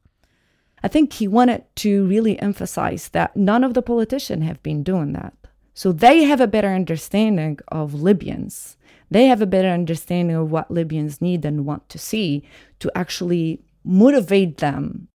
I 0.83 0.89
think 0.89 1.15
he 1.15 1.27
wanted 1.27 1.65
to 1.77 2.07
really 2.07 2.41
emphasize 2.41 3.09
that 3.09 3.37
none 3.37 3.65
of 3.65 3.75
the 3.75 3.83
politicians 3.83 4.45
have 4.45 4.63
been 4.63 4.85
doing 4.85 5.13
that. 5.15 5.35
So 5.79 5.93
they 5.93 6.25
have 6.25 6.41
a 6.41 6.49
better 6.49 6.75
understanding 6.75 7.61
of 7.69 7.95
Libyans. 7.95 8.77
They 9.13 9.27
have 9.27 9.41
a 9.41 9.47
better 9.47 9.69
understanding 9.69 10.35
of 10.35 10.51
what 10.51 10.73
Libyans 10.73 11.23
need 11.23 11.45
and 11.45 11.65
want 11.65 11.89
to 11.91 12.01
see 12.01 12.43
to 12.81 12.91
actually 12.97 13.63
motivate 13.85 14.57
them. 14.57 15.07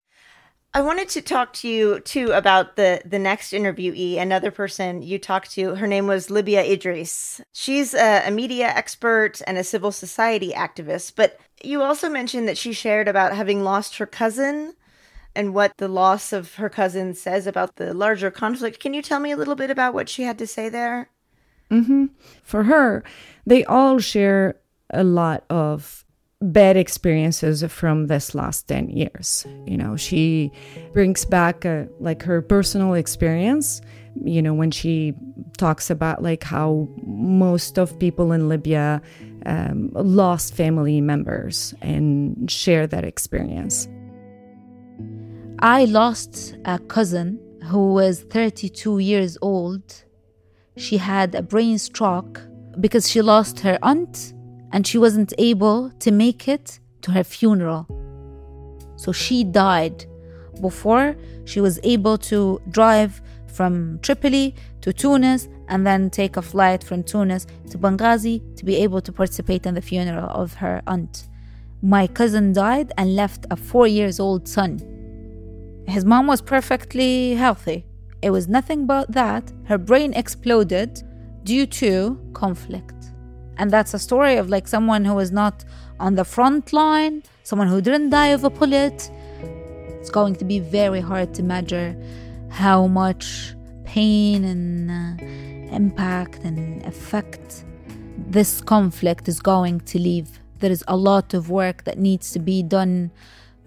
I 0.73 0.81
wanted 0.83 1.09
to 1.09 1.21
talk 1.21 1.53
to 1.55 1.69
you 1.69 1.99
too 1.99 2.31
about 2.31 2.77
the 2.77 3.03
the 3.05 3.19
next 3.19 3.53
interviewee, 3.53 4.19
another 4.21 4.53
person 4.53 5.03
you 5.03 5.19
talked 5.19 5.51
to. 5.55 5.75
Her 5.75 5.89
name 5.89 6.07
was 6.07 6.31
Libya 6.31 6.63
Idris. 6.63 7.41
She's 7.53 7.93
a, 7.93 8.29
a 8.29 8.31
media 8.31 8.69
expert 8.69 9.43
and 9.49 9.59
a 9.59 9.65
civil 9.65 9.91
society 9.91 10.53
activist, 10.53 11.15
but 11.17 11.41
you 11.65 11.83
also 11.83 12.09
mentioned 12.09 12.47
that 12.47 12.57
she 12.57 12.73
shared 12.73 13.09
about 13.09 13.35
having 13.35 13.65
lost 13.65 13.97
her 13.97 14.07
cousin 14.07 14.75
and 15.35 15.55
what 15.55 15.77
the 15.79 15.89
loss 15.89 16.33
of 16.33 16.55
her 16.57 16.69
cousin 16.69 17.15
says 17.15 17.47
about 17.47 17.77
the 17.77 17.95
larger 17.95 18.31
conflict. 18.31 18.81
Can 18.81 18.95
you 18.95 19.03
tell 19.03 19.21
me 19.21 19.31
a 19.33 19.37
little 19.37 19.55
bit 19.55 19.71
about 19.71 19.95
what 19.95 20.09
she 20.09 20.23
had 20.23 20.39
to 20.39 20.47
say 20.47 20.69
there? 20.69 21.11
Mm-hmm. 21.71 22.07
For 22.43 22.65
her, 22.65 23.03
they 23.47 23.65
all 23.65 23.99
share 23.99 24.57
a 24.91 25.05
lot 25.05 25.45
of 25.49 26.05
bad 26.43 26.77
experiences 26.77 27.63
from 27.65 28.09
this 28.09 28.35
last 28.35 28.69
10 28.69 28.91
years. 28.91 29.47
You 29.67 29.77
know, 29.77 29.97
she 29.97 30.51
brings 30.93 31.25
back 31.25 31.65
a, 31.65 31.89
like 32.01 32.23
her 32.23 32.43
personal 32.43 32.95
experience, 32.95 33.81
you 34.23 34.43
know, 34.43 34.53
when 34.53 34.71
she 34.71 35.15
talks 35.57 35.89
about 35.89 36.23
like 36.23 36.43
how 36.43 36.89
most 37.05 37.79
of 37.79 37.99
people 37.99 38.33
in 38.33 38.49
Libya 38.49 39.01
um, 39.47 39.91
lost 39.95 40.55
family 40.55 41.01
members 41.01 41.75
and 41.81 42.51
share 42.51 42.87
that 42.87 43.05
experience. 43.05 43.89
I 45.63 45.85
lost 45.85 46.57
a 46.65 46.81
cousin 46.81 47.39
who 47.71 47.95
was 47.95 48.23
32 48.23 48.99
years 48.99 49.39
old. 49.41 50.03
She 50.77 50.97
had 50.97 51.37
a 51.37 51.43
brain 51.43 51.79
stroke 51.79 52.41
because 52.81 53.09
she 53.09 53.23
lost 53.23 53.61
her 53.61 53.79
aunt 53.81 54.35
and 54.73 54.85
she 54.85 54.99
wasn't 54.99 55.33
able 55.39 55.91
to 56.01 56.11
make 56.11 56.49
it 56.49 56.81
to 57.03 57.13
her 57.13 57.23
funeral. 57.23 57.87
So 58.97 59.13
she 59.13 59.45
died 59.45 60.05
before 60.61 61.15
she 61.45 61.61
was 61.61 61.79
able 61.85 62.19
to 62.19 62.61
drive 62.69 63.23
from 63.47 64.01
Tripoli 64.03 64.57
to 64.81 64.93
Tunis 64.93 65.49
and 65.69 65.87
then 65.87 66.11
take 66.11 66.37
a 66.37 66.43
flight 66.43 66.83
from 66.83 67.05
Tunis 67.05 67.47
to 67.71 67.79
Benghazi 67.79 68.43
to 68.57 68.65
be 68.65 68.79
able 68.79 69.01
to 69.01 69.13
participate 69.13 69.65
in 69.65 69.75
the 69.75 69.83
funeral 69.83 70.29
of 70.29 70.55
her 70.55 70.83
aunt. 70.89 71.29
My 71.83 72.09
cousin 72.09 72.53
died 72.53 72.91
and 72.99 73.15
left 73.15 73.47
a 73.49 73.55
four 73.55 73.87
years 73.87 74.19
old 74.19 74.49
son 74.49 74.92
his 75.87 76.05
mom 76.05 76.27
was 76.27 76.41
perfectly 76.41 77.35
healthy. 77.35 77.85
It 78.23 78.31
was 78.31 78.49
nothing 78.49 78.87
but 78.87 79.11
that. 79.13 79.53
Her 79.65 79.79
brain 79.79 80.15
exploded 80.15 81.03
due 81.45 81.67
to 81.67 82.21
conflict. 82.33 82.95
And 83.59 83.71
that's 83.71 83.95
a 83.95 83.99
story 83.99 84.37
of 84.37 84.49
like 84.49 84.69
someone 84.69 85.05
who 85.05 85.15
was 85.15 85.33
not 85.33 85.65
on 86.01 86.15
the 86.15 86.25
front 86.25 86.73
line, 86.73 87.23
someone 87.43 87.69
who 87.69 87.81
didn't 87.81 88.11
die 88.11 88.29
of 88.29 88.45
a 88.45 88.51
bullet. 88.51 89.11
It's 90.01 90.11
going 90.11 90.37
to 90.37 90.45
be 90.45 90.59
very 90.59 91.01
hard 91.01 91.35
to 91.35 91.43
measure 91.43 91.97
how 92.49 92.87
much 92.87 93.55
pain 93.85 94.45
and 94.45 94.91
uh, 94.91 95.75
impact 95.75 96.45
and 96.45 96.85
effect 96.87 97.65
this 98.17 98.61
conflict 98.61 99.29
is 99.29 99.41
going 99.41 99.81
to 99.81 99.99
leave. 99.99 100.41
There 100.61 100.71
is 100.71 100.85
a 100.89 100.97
lot 100.97 101.35
of 101.35 101.51
work 101.51 101.85
that 101.85 101.99
needs 101.99 102.31
to 102.33 102.39
be 102.39 102.63
done 102.63 103.11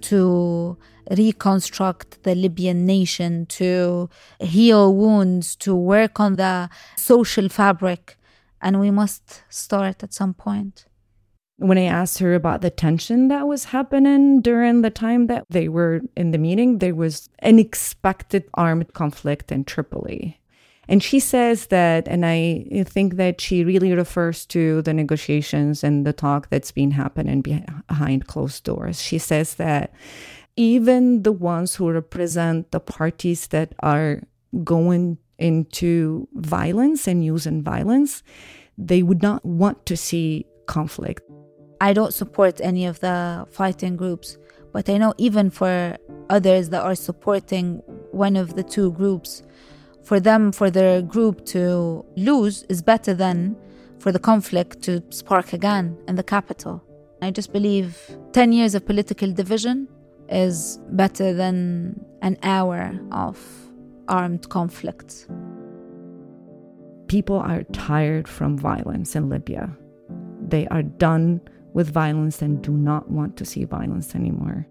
to 0.02 0.78
reconstruct 1.12 2.24
the 2.24 2.36
Libyan 2.36 2.86
nation, 2.86 3.46
to 3.48 4.10
heal 4.40 4.94
wounds, 4.94 5.56
to 5.58 5.76
work 5.76 6.20
on 6.20 6.36
the 6.36 6.70
social 6.96 7.50
fabric. 7.50 8.18
And 8.62 8.80
we 8.80 8.92
must 8.92 9.44
start 9.50 10.04
at 10.04 10.14
some 10.14 10.34
point. 10.34 10.86
When 11.58 11.78
I 11.78 11.84
asked 11.84 12.20
her 12.20 12.34
about 12.34 12.62
the 12.62 12.70
tension 12.70 13.30
that 13.30 13.48
was 13.48 13.66
happening 13.66 14.42
during 14.42 14.82
the 14.82 14.90
time 14.90 15.28
that 15.28 15.46
they 15.50 15.70
were 15.70 16.02
in 16.18 16.32
the 16.32 16.38
meeting, 16.38 16.80
there 16.80 16.96
was 16.96 17.30
unexpected 17.42 18.44
armed 18.56 18.94
conflict 18.94 19.52
in 19.52 19.64
Tripoli. 19.64 20.40
And 20.88 21.02
she 21.02 21.20
says 21.20 21.68
that, 21.68 22.08
and 22.08 22.26
I 22.26 22.84
think 22.86 23.16
that 23.16 23.42
she 23.42 23.64
really 23.64 23.94
refers 23.94 24.46
to 24.48 24.82
the 24.84 24.94
negotiations 24.94 25.84
and 25.84 26.06
the 26.06 26.14
talk 26.14 26.50
that's 26.50 26.72
been 26.72 26.92
happening 26.92 27.42
behind 27.42 28.28
closed 28.28 28.64
doors. 28.66 29.02
She 29.02 29.18
says 29.18 29.56
that 29.56 29.94
even 30.58 31.24
the 31.24 31.32
ones 31.32 31.76
who 31.76 31.92
represent 31.92 32.72
the 32.72 32.80
parties 32.80 33.48
that 33.48 33.74
are 33.80 34.22
going 34.64 35.18
into 35.38 36.28
violence 36.34 37.08
and 37.08 37.26
using 37.26 37.62
violence, 37.62 38.24
they 38.78 39.04
would 39.04 39.22
not 39.22 39.44
want 39.46 39.86
to 39.86 39.98
see 39.98 40.46
conflict. 40.66 41.22
I 41.82 41.94
don't 41.94 42.14
support 42.14 42.62
any 42.62 42.86
of 42.86 43.00
the 43.02 43.46
fighting 43.52 43.98
groups, 43.98 44.38
but 44.72 44.90
I 44.90 44.98
know 44.98 45.14
even 45.18 45.50
for 45.50 45.98
others 46.30 46.70
that 46.70 46.84
are 46.84 46.96
supporting 46.96 47.82
one 48.12 48.38
of 48.38 48.56
the 48.56 48.64
two 48.64 48.94
groups, 48.94 49.44
for 50.04 50.20
them, 50.20 50.52
for 50.52 50.70
their 50.70 51.02
group 51.02 51.46
to 51.48 52.06
lose 52.16 52.64
is 52.70 52.82
better 52.82 53.14
than 53.14 53.58
for 54.00 54.12
the 54.12 54.20
conflict 54.20 54.82
to 54.84 55.04
spark 55.10 55.52
again 55.52 55.98
in 56.08 56.16
the 56.16 56.24
capital. 56.24 56.82
I 57.22 57.32
just 57.32 57.52
believe 57.52 57.98
10 58.34 58.54
years 58.54 58.76
of 58.76 58.86
political 58.86 59.32
division 59.32 59.88
is 60.30 60.80
better 60.90 61.34
than 61.34 62.04
an 62.22 62.38
hour 62.44 63.00
of 63.12 63.38
armed 64.08 64.50
conflict. 64.50 65.28
People 67.08 67.38
are 67.38 67.64
tired 67.74 68.28
from 68.28 68.58
violence 68.58 69.16
in 69.16 69.30
Libya. 69.30 69.76
They 70.42 70.68
are 70.68 70.84
done 70.84 71.42
with 71.74 71.92
violence 71.92 72.42
and 72.42 72.62
do 72.62 72.72
not 72.72 73.12
want 73.12 73.38
to 73.38 73.46
see 73.46 73.64
violence 73.66 74.16
anymore. 74.16 74.68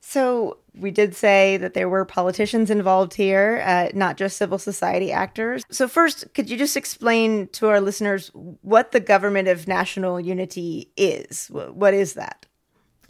So, 0.00 0.58
we 0.78 0.92
did 0.92 1.16
say 1.16 1.56
that 1.56 1.74
there 1.74 1.88
were 1.88 2.04
politicians 2.04 2.70
involved 2.70 3.14
here, 3.14 3.62
uh, 3.66 3.88
not 3.92 4.16
just 4.16 4.36
civil 4.36 4.58
society 4.58 5.10
actors. 5.10 5.64
So, 5.68 5.88
first, 5.88 6.32
could 6.32 6.48
you 6.48 6.56
just 6.56 6.76
explain 6.76 7.48
to 7.48 7.66
our 7.68 7.80
listeners 7.80 8.30
what 8.32 8.92
the 8.92 9.00
Government 9.00 9.48
of 9.48 9.66
National 9.66 10.20
Unity 10.20 10.92
is? 10.96 11.48
What 11.50 11.92
is 11.92 12.14
that? 12.14 12.46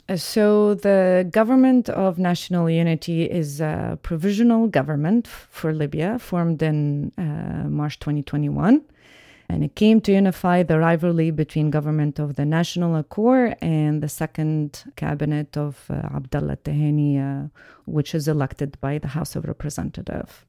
Uh, 0.09 0.17
so, 0.17 0.75
the 0.75 1.29
Government 1.33 1.89
of 1.89 2.19
National 2.19 2.71
Unity 2.71 3.25
is 3.25 3.61
a 3.61 3.99
provisional 4.03 4.69
government 4.69 5.27
for 5.27 5.73
Libya 5.73 6.19
formed 6.21 6.63
in 6.63 7.13
uh, 7.19 7.69
March 7.69 7.99
2021 7.99 8.83
and 9.49 9.63
it 9.63 9.75
came 9.75 10.01
to 10.01 10.13
unify 10.13 10.63
the 10.63 10.79
rivalry 10.79 11.31
between 11.31 11.71
government 11.71 12.19
of 12.19 12.35
the 12.35 12.45
National 12.45 12.97
Accord 12.97 13.57
and 13.61 14.03
the 14.03 14.09
second 14.09 14.85
cabinet 14.97 15.57
of 15.57 15.85
uh, 15.89 15.95
Abdallah 16.15 16.57
Thani, 16.57 17.19
uh, 17.19 17.43
which 17.85 18.15
is 18.15 18.27
elected 18.27 18.81
by 18.81 18.99
the 18.99 19.09
House 19.09 19.37
of 19.37 19.45
Representatives. 19.45 20.45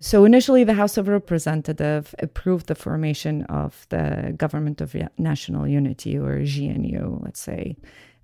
So 0.00 0.24
initially, 0.24 0.62
the 0.62 0.74
House 0.74 0.96
of 0.96 1.08
Representatives 1.08 2.14
approved 2.20 2.68
the 2.68 2.76
formation 2.76 3.42
of 3.44 3.84
the 3.88 4.32
Government 4.36 4.80
of 4.80 4.94
National 5.18 5.66
Unity, 5.66 6.16
or 6.16 6.38
GNU, 6.38 7.18
let's 7.22 7.40
say. 7.40 7.76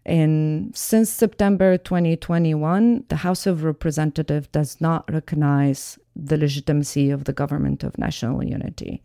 And 0.06 0.76
since 0.76 1.08
September 1.08 1.78
2021, 1.78 3.04
the 3.08 3.16
House 3.16 3.46
of 3.46 3.64
Representatives 3.64 4.48
does 4.48 4.80
not 4.80 5.10
recognize 5.10 5.98
the 6.14 6.36
legitimacy 6.36 7.10
of 7.10 7.24
the 7.24 7.32
Government 7.32 7.82
of 7.82 7.96
National 7.96 8.44
Unity. 8.44 9.02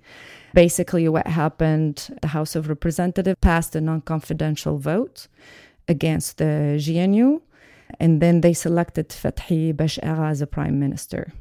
Basically, 0.53 1.07
what 1.07 1.27
happened 1.27 2.17
the 2.21 2.27
House 2.27 2.55
of 2.55 2.67
Representatives 2.67 3.37
passed 3.41 3.75
a 3.75 3.81
non 3.81 4.01
confidential 4.01 4.77
vote 4.77 5.27
against 5.87 6.37
the 6.37 6.83
GNU, 6.85 7.41
and 7.99 8.21
then 8.21 8.41
they 8.41 8.53
selected 8.53 9.09
Fathi 9.09 9.73
Bashagha 9.73 10.29
as 10.29 10.41
a 10.41 10.47
prime 10.47 10.79
minister. 10.79 11.31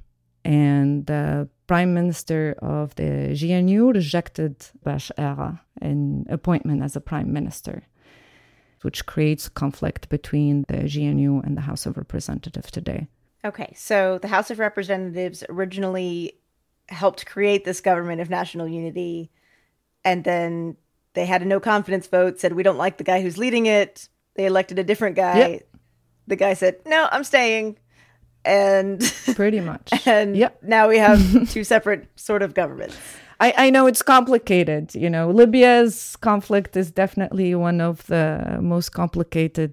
And 0.45 1.05
the 1.07 1.49
prime 1.67 1.93
minister 1.95 2.57
of 2.63 2.95
the 2.95 3.37
GNU 3.39 3.93
rejected 3.93 4.59
Bashagha 4.87 5.61
in 5.83 6.27
appointment 6.31 6.83
as 6.83 6.97
a 6.97 7.01
prime 7.01 7.33
minister, 7.33 7.83
which 8.83 9.07
creates 9.07 9.49
conflict 9.49 10.09
between 10.09 10.65
the 10.69 10.83
GNU 10.83 11.41
and 11.41 11.57
the 11.57 11.63
House 11.63 11.87
of 11.87 11.97
Representatives 11.97 12.71
today. 12.71 13.09
Okay, 13.45 13.73
so 13.77 14.19
the 14.19 14.29
House 14.29 14.51
of 14.51 14.59
Representatives 14.59 15.45
originally 15.49 16.39
helped 16.89 17.27
create 17.27 17.65
this 17.65 17.81
government 17.81 18.21
of 18.21 18.31
national 18.31 18.67
unity. 18.67 19.31
And 20.05 20.25
then 20.25 20.77
they 21.15 21.27
had 21.27 21.43
a 21.43 21.45
no 21.45 21.61
confidence 21.61 22.07
vote, 22.07 22.41
said, 22.41 22.53
We 22.53 22.63
don't 22.63 22.79
like 22.79 22.99
the 22.99 23.05
guy 23.05 23.23
who's 23.23 23.39
leading 23.39 23.67
it. 23.67 24.09
They 24.35 24.47
elected 24.47 24.79
a 24.79 24.85
different 24.85 25.17
guy. 25.17 25.39
Yep. 25.39 25.69
The 26.27 26.37
guy 26.37 26.55
said, 26.55 26.81
No, 26.87 27.09
I'm 27.11 27.25
staying. 27.25 27.79
And 28.45 29.01
pretty 29.35 29.61
much. 29.61 29.91
and 30.07 30.37
yep. 30.37 30.63
now 30.63 30.89
we 30.89 30.99
have 30.99 31.51
two 31.51 31.65
separate 31.65 32.09
sort 32.17 32.43
of 32.43 32.55
governments. 32.55 32.97
I, 33.41 33.55
I 33.57 33.71
know 33.71 33.87
it's 33.87 34.03
complicated. 34.03 34.95
You 34.95 35.09
know, 35.09 35.31
Libya's 35.31 36.17
conflict 36.17 36.77
is 36.77 36.91
definitely 36.91 37.55
one 37.55 37.81
of 37.81 38.07
the 38.07 38.59
most 38.61 38.91
complicated 38.91 39.73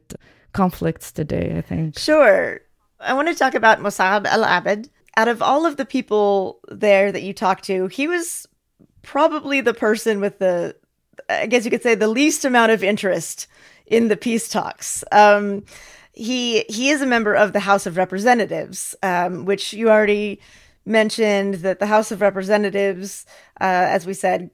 conflicts 0.53 1.11
today, 1.11 1.55
I 1.57 1.61
think. 1.61 1.97
Sure. 1.97 2.61
I 2.99 3.13
want 3.13 3.27
to 3.27 3.35
talk 3.35 3.55
about 3.55 3.81
Mossab 3.81 4.25
Al 4.27 4.43
Abed 4.43 4.89
out 5.17 5.27
of 5.27 5.41
all 5.41 5.65
of 5.65 5.77
the 5.77 5.85
people 5.85 6.59
there 6.67 7.11
that 7.11 7.23
you 7.23 7.33
talked 7.33 7.63
to, 7.65 7.87
he 7.87 8.07
was 8.07 8.47
probably 9.01 9.61
the 9.61 9.73
person 9.73 10.19
with 10.19 10.39
the, 10.39 10.75
I 11.29 11.45
guess 11.47 11.65
you 11.65 11.71
could 11.71 11.83
say, 11.83 11.95
the 11.95 12.07
least 12.07 12.43
amount 12.45 12.71
of 12.71 12.83
interest 12.83 13.47
in 13.85 14.07
the 14.07 14.17
peace 14.17 14.49
talks. 14.49 15.03
Um, 15.11 15.63
he 16.13 16.63
he 16.69 16.89
is 16.89 17.01
a 17.01 17.05
member 17.05 17.33
of 17.33 17.51
the 17.51 17.59
House 17.59 17.85
of 17.85 17.97
Representatives, 17.97 18.95
um, 19.03 19.43
which 19.45 19.73
you 19.73 19.89
already 19.89 20.39
mentioned 20.85 21.55
that 21.55 21.79
the 21.79 21.87
House 21.87 22.11
of 22.11 22.21
Representatives, 22.21 23.25
uh, 23.59 23.63
as 23.63 24.05
we 24.05 24.13
said, 24.13 24.49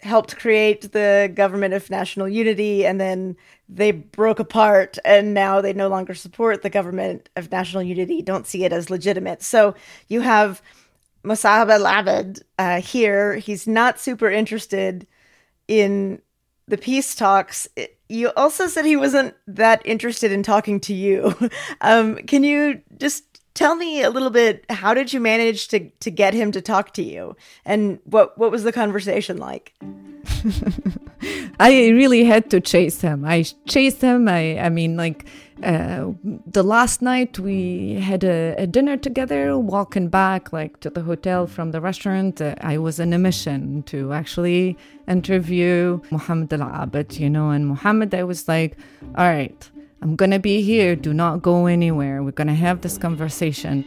helped 0.00 0.36
create 0.36 0.92
the 0.92 1.30
government 1.34 1.74
of 1.74 1.90
national 1.90 2.28
unity 2.28 2.84
and 2.84 3.00
then 3.00 3.36
they 3.68 3.90
broke 3.90 4.38
apart 4.38 4.98
and 5.04 5.34
now 5.34 5.60
they 5.60 5.72
no 5.72 5.88
longer 5.88 6.14
support 6.14 6.62
the 6.62 6.70
government 6.70 7.28
of 7.34 7.50
national 7.50 7.82
unity 7.82 8.22
don't 8.22 8.46
see 8.46 8.64
it 8.64 8.72
as 8.72 8.90
legitimate. 8.90 9.42
So 9.42 9.74
you 10.08 10.20
have 10.20 10.62
Mossab 11.22 11.70
al-Abed 11.70 12.42
uh, 12.58 12.80
here. 12.80 13.36
He's 13.36 13.66
not 13.66 13.98
super 13.98 14.30
interested 14.30 15.06
in 15.66 16.20
the 16.68 16.78
peace 16.78 17.14
talks. 17.14 17.68
You 18.08 18.30
also 18.36 18.66
said 18.66 18.84
he 18.84 18.96
wasn't 18.96 19.34
that 19.46 19.82
interested 19.84 20.30
in 20.30 20.42
talking 20.42 20.80
to 20.80 20.94
you. 20.94 21.34
Um, 21.80 22.16
can 22.16 22.42
you 22.42 22.80
just 22.98 23.35
tell 23.56 23.74
me 23.74 24.02
a 24.02 24.10
little 24.10 24.30
bit 24.30 24.64
how 24.70 24.94
did 24.94 25.12
you 25.12 25.18
manage 25.18 25.68
to 25.68 25.90
to 26.00 26.10
get 26.10 26.34
him 26.34 26.52
to 26.52 26.60
talk 26.60 26.92
to 26.94 27.02
you? 27.02 27.34
And 27.64 27.98
what 28.04 28.38
what 28.38 28.52
was 28.52 28.62
the 28.62 28.72
conversation 28.72 29.38
like? 29.38 29.72
I 31.58 31.88
really 31.88 32.24
had 32.24 32.50
to 32.50 32.60
chase 32.60 33.00
him. 33.00 33.24
I 33.24 33.44
chased 33.66 34.00
him. 34.00 34.28
I 34.28 34.58
i 34.60 34.68
mean 34.68 34.96
like 34.96 35.26
uh, 35.62 36.12
the 36.46 36.62
last 36.62 37.00
night 37.00 37.38
we 37.38 37.94
had 37.94 38.22
a, 38.22 38.54
a, 38.58 38.66
dinner 38.66 38.94
together 38.98 39.56
walking 39.58 40.08
back 40.08 40.52
like 40.52 40.80
to 40.80 40.90
the 40.90 41.00
hotel 41.00 41.46
from 41.46 41.70
the 41.70 41.80
restaurant. 41.80 42.42
Uh, 42.42 42.54
i 42.60 42.76
was 42.76 43.00
in 43.00 43.14
a 43.14 43.18
mission 43.18 43.82
to 43.84 44.12
actually 44.12 44.76
interview 45.08 45.98
muhammad 46.10 46.52
al-abed 46.52 47.18
you 47.18 47.30
know 47.30 47.48
and 47.48 47.66
muhammad 47.66 48.14
i 48.14 48.22
was 48.22 48.46
like 48.48 48.76
all 49.16 49.24
right 49.24 49.70
I'm 50.02 50.16
gonna 50.16 50.38
be 50.38 50.62
here. 50.62 50.94
Do 50.96 51.12
not 51.12 51.42
go 51.42 51.66
anywhere. 51.66 52.22
We're 52.22 52.30
gonna 52.32 52.54
have 52.54 52.82
this 52.82 52.98
conversation. 52.98 53.84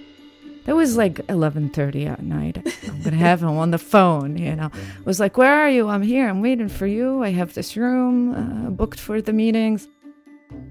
That 0.65 0.75
was 0.75 0.97
like 0.97 1.15
11:30 1.27 2.07
at 2.07 2.23
night. 2.23 2.57
I'm 2.87 3.01
gonna 3.01 3.15
have 3.29 3.41
him 3.41 3.57
on 3.57 3.71
the 3.71 3.77
phone. 3.77 4.37
You 4.37 4.55
know, 4.55 4.69
I 4.73 5.03
was 5.05 5.19
like, 5.19 5.37
"Where 5.37 5.53
are 5.53 5.69
you? 5.69 5.87
I'm 5.87 6.01
here. 6.03 6.27
I'm 6.27 6.41
waiting 6.41 6.69
for 6.69 6.87
you. 6.87 7.23
I 7.23 7.29
have 7.31 7.53
this 7.53 7.77
room 7.77 8.33
uh, 8.33 8.69
booked 8.69 8.99
for 8.99 9.21
the 9.21 9.33
meetings." 9.33 9.87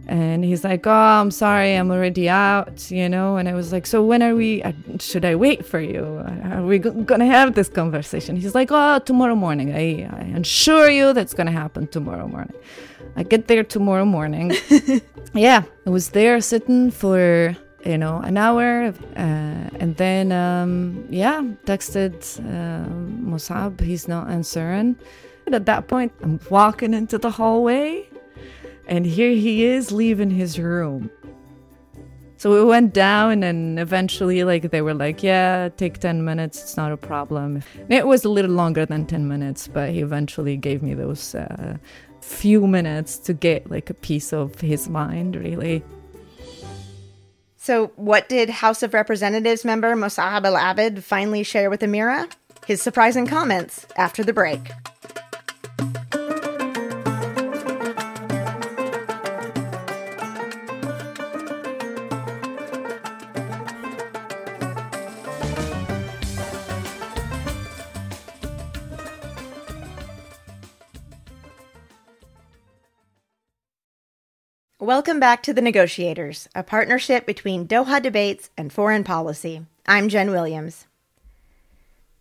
And 0.07 0.45
he's 0.45 0.65
like, 0.65 0.87
Oh, 0.87 0.91
I'm 0.91 1.31
sorry, 1.31 1.75
I'm 1.75 1.91
already 1.91 2.29
out, 2.29 2.91
you 2.91 3.09
know? 3.09 3.37
And 3.37 3.49
I 3.49 3.55
was 3.55 3.73
like, 3.73 3.87
So 3.87 4.05
when 4.05 4.23
are 4.23 4.35
we, 4.35 4.63
uh, 4.63 4.73
should 4.99 5.25
I 5.25 5.35
wait 5.35 5.65
for 5.65 5.81
you? 5.81 6.23
Are 6.45 6.63
we 6.63 6.79
gonna 6.79 7.27
have 7.27 7.55
this 7.55 7.69
conversation? 7.69 8.37
He's 8.37 8.55
like, 8.55 8.69
Oh, 8.71 8.99
tomorrow 8.99 9.35
morning. 9.35 9.75
I, 9.75 10.09
I 10.11 10.39
assure 10.39 10.89
you 10.91 11.13
that's 11.13 11.35
gonna 11.35 11.53
happen 11.53 11.87
tomorrow 11.87 12.27
morning. 12.27 12.57
I 13.17 13.23
get 13.23 13.49
there 13.49 13.65
tomorrow 13.65 14.05
morning. 14.05 14.53
yeah, 15.35 15.63
I 15.87 15.91
was 15.91 16.11
there 16.11 16.41
sitting 16.41 16.91
for 16.91 17.57
you 17.85 17.97
know, 17.97 18.19
an 18.19 18.37
hour. 18.37 18.93
Uh, 19.17 19.71
and 19.81 19.97
then, 19.97 20.33
um, 20.33 21.07
yeah, 21.11 21.41
texted 21.65 22.15
uh, 22.41 22.89
Musab. 22.89 23.81
He's 23.81 24.09
not 24.09 24.29
answering. 24.29 24.97
And 25.47 25.55
at 25.55 25.67
that 25.67 25.89
point, 25.89 26.13
I'm 26.23 26.41
walking 26.51 26.93
into 26.93 27.19
the 27.19 27.31
hallway, 27.31 28.08
and 28.89 29.07
here 29.07 29.31
he 29.31 29.65
is 29.65 29.93
leaving 29.93 30.31
his 30.31 30.59
room. 30.59 31.11
So 32.39 32.55
we 32.55 32.65
went 32.65 32.95
down, 32.95 33.43
and 33.43 33.81
eventually, 33.81 34.45
like, 34.45 34.71
they 34.71 34.81
were 34.81 34.95
like, 34.95 35.23
Yeah, 35.25 35.71
take 35.77 35.99
10 35.99 36.25
minutes. 36.25 36.63
It's 36.63 36.77
not 36.77 36.93
a 36.93 36.97
problem. 36.97 37.63
And 37.75 37.93
it 37.93 38.07
was 38.07 38.25
a 38.25 38.29
little 38.29 38.53
longer 38.53 38.87
than 38.87 39.07
10 39.07 39.27
minutes, 39.27 39.67
but 39.67 39.91
he 39.91 40.01
eventually 40.01 40.57
gave 40.57 40.81
me 40.81 40.95
those 40.95 41.35
uh, 41.35 41.77
few 42.21 42.67
minutes 42.67 43.19
to 43.19 43.33
get, 43.35 43.69
like, 43.69 43.91
a 43.91 43.95
piece 43.95 44.33
of 44.33 44.61
his 44.61 44.89
mind, 44.89 45.35
really. 45.35 45.83
So, 47.57 47.89
what 47.97 48.29
did 48.29 48.49
House 48.49 48.85
of 48.85 48.95
Representatives 48.95 49.65
member 49.65 49.95
Musab 49.97 50.47
Al 50.47 50.55
Abid 50.55 51.03
finally 51.03 51.43
share 51.43 51.69
with 51.69 51.81
Amira? 51.81 52.33
His 52.67 52.81
surprising 52.81 53.27
comments 53.27 53.85
after 53.97 54.23
the 54.23 54.33
break. 54.33 54.61
Welcome 74.89 75.21
back 75.21 75.43
to 75.43 75.53
The 75.53 75.61
Negotiators, 75.61 76.49
a 76.55 76.63
partnership 76.63 77.27
between 77.27 77.69
Doha 77.69 78.01
Debates 78.01 78.49
and 78.57 78.73
Foreign 78.73 79.05
Policy. 79.05 79.67
I'm 79.87 80.09
Jen 80.09 80.31
Williams. 80.31 80.87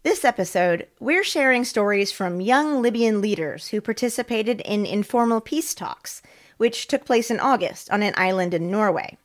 This 0.04 0.26
episode, 0.26 0.86
we're 1.00 1.24
sharing 1.24 1.64
stories 1.64 2.12
from 2.12 2.42
young 2.42 2.82
Libyan 2.82 3.22
leaders 3.22 3.70
who 3.70 3.80
participated 3.80 4.60
in 4.66 4.86
informal 4.86 5.40
peace 5.40 5.74
talks, 5.74 6.22
which 6.58 6.88
took 6.88 7.06
place 7.06 7.32
in 7.32 7.40
August 7.40 7.90
on 7.90 8.04
an 8.04 8.14
island 8.18 8.54
in 8.54 8.70
Norway. 8.70 9.18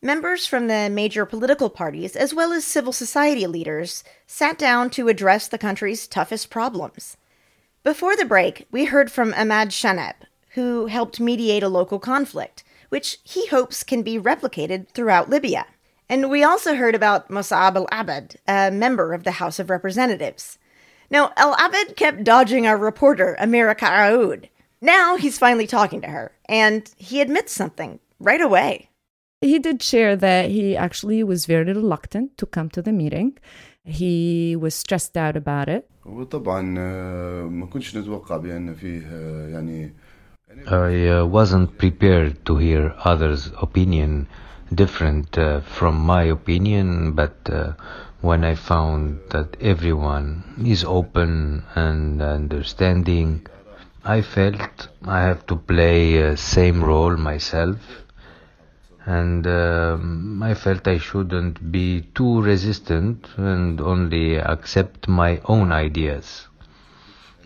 Members 0.00 0.46
from 0.46 0.68
the 0.68 0.88
major 0.90 1.26
political 1.26 1.68
parties, 1.68 2.16
as 2.16 2.32
well 2.32 2.54
as 2.54 2.64
civil 2.64 2.94
society 2.94 3.46
leaders, 3.46 4.02
sat 4.26 4.56
down 4.56 4.88
to 4.88 5.08
address 5.08 5.46
the 5.46 5.58
country's 5.58 6.06
toughest 6.06 6.48
problems. 6.48 7.18
Before 7.84 8.16
the 8.16 8.24
break, 8.24 8.66
we 8.70 8.86
heard 8.86 9.12
from 9.12 9.34
Ahmad 9.34 9.72
Shanab, 9.72 10.14
who 10.52 10.86
helped 10.86 11.20
mediate 11.20 11.62
a 11.62 11.68
local 11.68 11.98
conflict 11.98 12.64
which 12.88 13.18
he 13.24 13.46
hopes 13.46 13.82
can 13.82 14.02
be 14.02 14.18
replicated 14.18 14.88
throughout 14.88 15.30
Libya. 15.30 15.66
And 16.08 16.30
we 16.30 16.42
also 16.42 16.74
heard 16.74 16.94
about 16.94 17.30
Mossab 17.30 17.76
al 17.76 17.86
Abed, 17.92 18.36
a 18.46 18.70
member 18.70 19.12
of 19.12 19.24
the 19.24 19.32
House 19.32 19.58
of 19.58 19.70
Representatives. 19.70 20.58
Now, 21.10 21.32
al 21.36 21.54
Abed 21.54 21.96
kept 21.96 22.24
dodging 22.24 22.66
our 22.66 22.76
reporter, 22.76 23.36
Amira 23.40 23.76
Karaoud. 23.76 24.48
Now 24.80 25.16
he's 25.16 25.38
finally 25.38 25.66
talking 25.66 26.00
to 26.02 26.08
her, 26.08 26.32
and 26.48 26.90
he 26.96 27.20
admits 27.20 27.52
something 27.52 27.98
right 28.20 28.40
away. 28.40 28.90
He 29.40 29.58
did 29.58 29.82
share 29.82 30.16
that 30.16 30.50
he 30.50 30.76
actually 30.76 31.22
was 31.22 31.46
very 31.46 31.64
reluctant 31.64 32.36
to 32.38 32.46
come 32.46 32.70
to 32.70 32.82
the 32.82 32.92
meeting. 32.92 33.38
He 33.84 34.56
was 34.56 34.74
stressed 34.74 35.16
out 35.16 35.36
about 35.36 35.68
it. 35.68 35.88
I 40.66 41.08
uh, 41.08 41.24
wasn't 41.24 41.78
prepared 41.78 42.44
to 42.46 42.56
hear 42.56 42.92
others' 43.04 43.52
opinion 43.62 44.26
different 44.74 45.38
uh, 45.38 45.60
from 45.60 46.00
my 46.00 46.24
opinion, 46.24 47.12
but 47.12 47.36
uh, 47.48 47.74
when 48.20 48.44
I 48.44 48.56
found 48.56 49.20
that 49.30 49.56
everyone 49.60 50.42
is 50.64 50.82
open 50.82 51.62
and 51.76 52.20
understanding, 52.20 53.46
I 54.04 54.20
felt 54.20 54.88
I 55.04 55.20
have 55.20 55.46
to 55.46 55.56
play 55.56 56.16
a 56.16 56.36
same 56.36 56.82
role 56.82 57.16
myself, 57.16 57.78
and 59.06 59.46
um, 59.46 60.42
I 60.42 60.54
felt 60.54 60.88
I 60.88 60.98
shouldn't 60.98 61.70
be 61.70 62.00
too 62.16 62.42
resistant 62.42 63.28
and 63.36 63.80
only 63.80 64.34
accept 64.36 65.06
my 65.06 65.40
own 65.44 65.70
ideas 65.70 66.47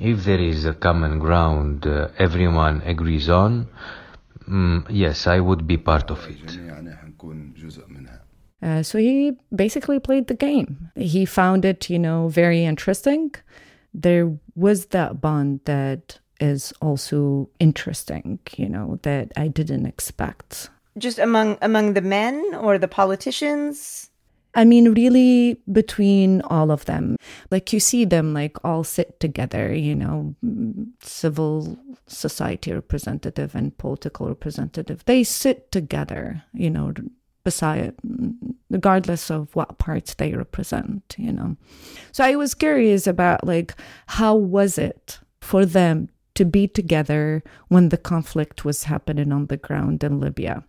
if 0.02 0.24
there 0.24 0.40
is 0.40 0.64
a 0.64 0.74
common 0.74 1.18
ground 1.18 1.86
uh, 1.86 2.08
everyone 2.18 2.82
agrees 2.84 3.28
on, 3.28 3.68
mm, 4.48 4.84
yes, 4.88 5.26
I 5.26 5.40
would 5.40 5.66
be 5.66 5.76
part 5.76 6.10
of 6.10 6.20
it. 6.28 6.58
Uh, 8.62 8.82
so 8.82 8.98
he 8.98 9.32
basically 9.54 9.98
played 9.98 10.28
the 10.28 10.34
game. 10.34 10.90
He 10.94 11.24
found 11.24 11.64
it, 11.64 11.90
you 11.90 11.98
know, 11.98 12.28
very 12.28 12.64
interesting. 12.64 13.34
There 13.92 14.36
was 14.54 14.86
that 14.86 15.20
bond 15.20 15.60
that 15.64 16.18
is 16.40 16.72
also 16.80 17.48
interesting, 17.58 18.38
you 18.56 18.68
know, 18.68 18.98
that 19.02 19.32
I 19.36 19.48
didn't 19.48 19.86
expect. 19.86 20.70
Just 20.98 21.18
among 21.18 21.58
among 21.62 21.94
the 21.94 22.02
men 22.02 22.54
or 22.54 22.78
the 22.78 22.88
politicians? 22.88 24.10
I 24.54 24.64
mean, 24.64 24.92
really 24.92 25.60
between 25.70 26.42
all 26.42 26.70
of 26.70 26.84
them. 26.84 27.16
Like 27.50 27.72
you 27.72 27.80
see 27.80 28.04
them 28.04 28.34
like 28.34 28.62
all 28.64 28.84
sit 28.84 29.18
together, 29.18 29.74
you 29.74 29.94
know, 29.94 30.34
civil 31.02 31.78
society 32.06 32.72
representative 32.72 33.54
and 33.54 33.76
political 33.78 34.28
representative. 34.28 35.04
They 35.06 35.24
sit 35.24 35.72
together, 35.72 36.42
you 36.52 36.68
know, 36.68 36.92
beside, 37.44 37.94
regardless 38.70 39.30
of 39.30 39.54
what 39.56 39.78
parts 39.78 40.14
they 40.14 40.34
represent, 40.34 41.14
you 41.18 41.32
know. 41.32 41.56
So 42.12 42.22
I 42.22 42.36
was 42.36 42.54
curious 42.54 43.06
about 43.06 43.46
like, 43.46 43.74
how 44.06 44.34
was 44.34 44.78
it 44.78 45.18
for 45.40 45.64
them 45.64 46.08
to 46.34 46.44
be 46.44 46.68
together 46.68 47.42
when 47.68 47.88
the 47.88 47.98
conflict 47.98 48.64
was 48.64 48.84
happening 48.84 49.32
on 49.32 49.46
the 49.46 49.56
ground 49.56 50.04
in 50.04 50.20
Libya? 50.20 50.62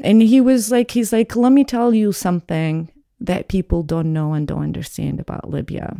And 0.00 0.22
he 0.22 0.40
was 0.40 0.70
like, 0.70 0.90
he's 0.90 1.12
like, 1.12 1.36
let 1.36 1.52
me 1.52 1.64
tell 1.64 1.94
you 1.94 2.12
something 2.12 2.90
that 3.20 3.48
people 3.48 3.82
don't 3.82 4.12
know 4.12 4.32
and 4.34 4.46
don't 4.46 4.62
understand 4.62 5.20
about 5.20 5.50
Libya. 5.50 5.96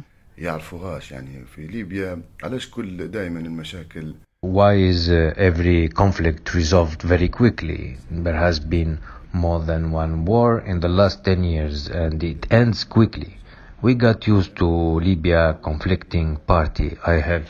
Why 4.41 4.75
is 4.75 5.09
uh, 5.09 5.33
every 5.37 5.89
conflict 5.89 6.55
resolved 6.55 7.03
very 7.03 7.29
quickly? 7.29 7.97
There 8.11 8.35
has 8.35 8.61
been 8.61 8.99
more 9.33 9.61
than 9.61 9.91
one 9.91 10.25
war 10.25 10.61
in 10.61 10.81
the 10.81 10.89
last 10.89 11.25
10 11.25 11.45
years 11.45 11.89
and 11.89 12.23
it 12.23 12.47
ends 12.53 12.85
quickly. 12.85 13.39
We 13.81 13.95
got 13.95 14.27
used 14.27 14.57
to 14.57 14.67
Libya 14.67 15.59
conflicting 15.63 16.37
party. 16.47 16.97
I 17.07 17.15
have 17.15 17.49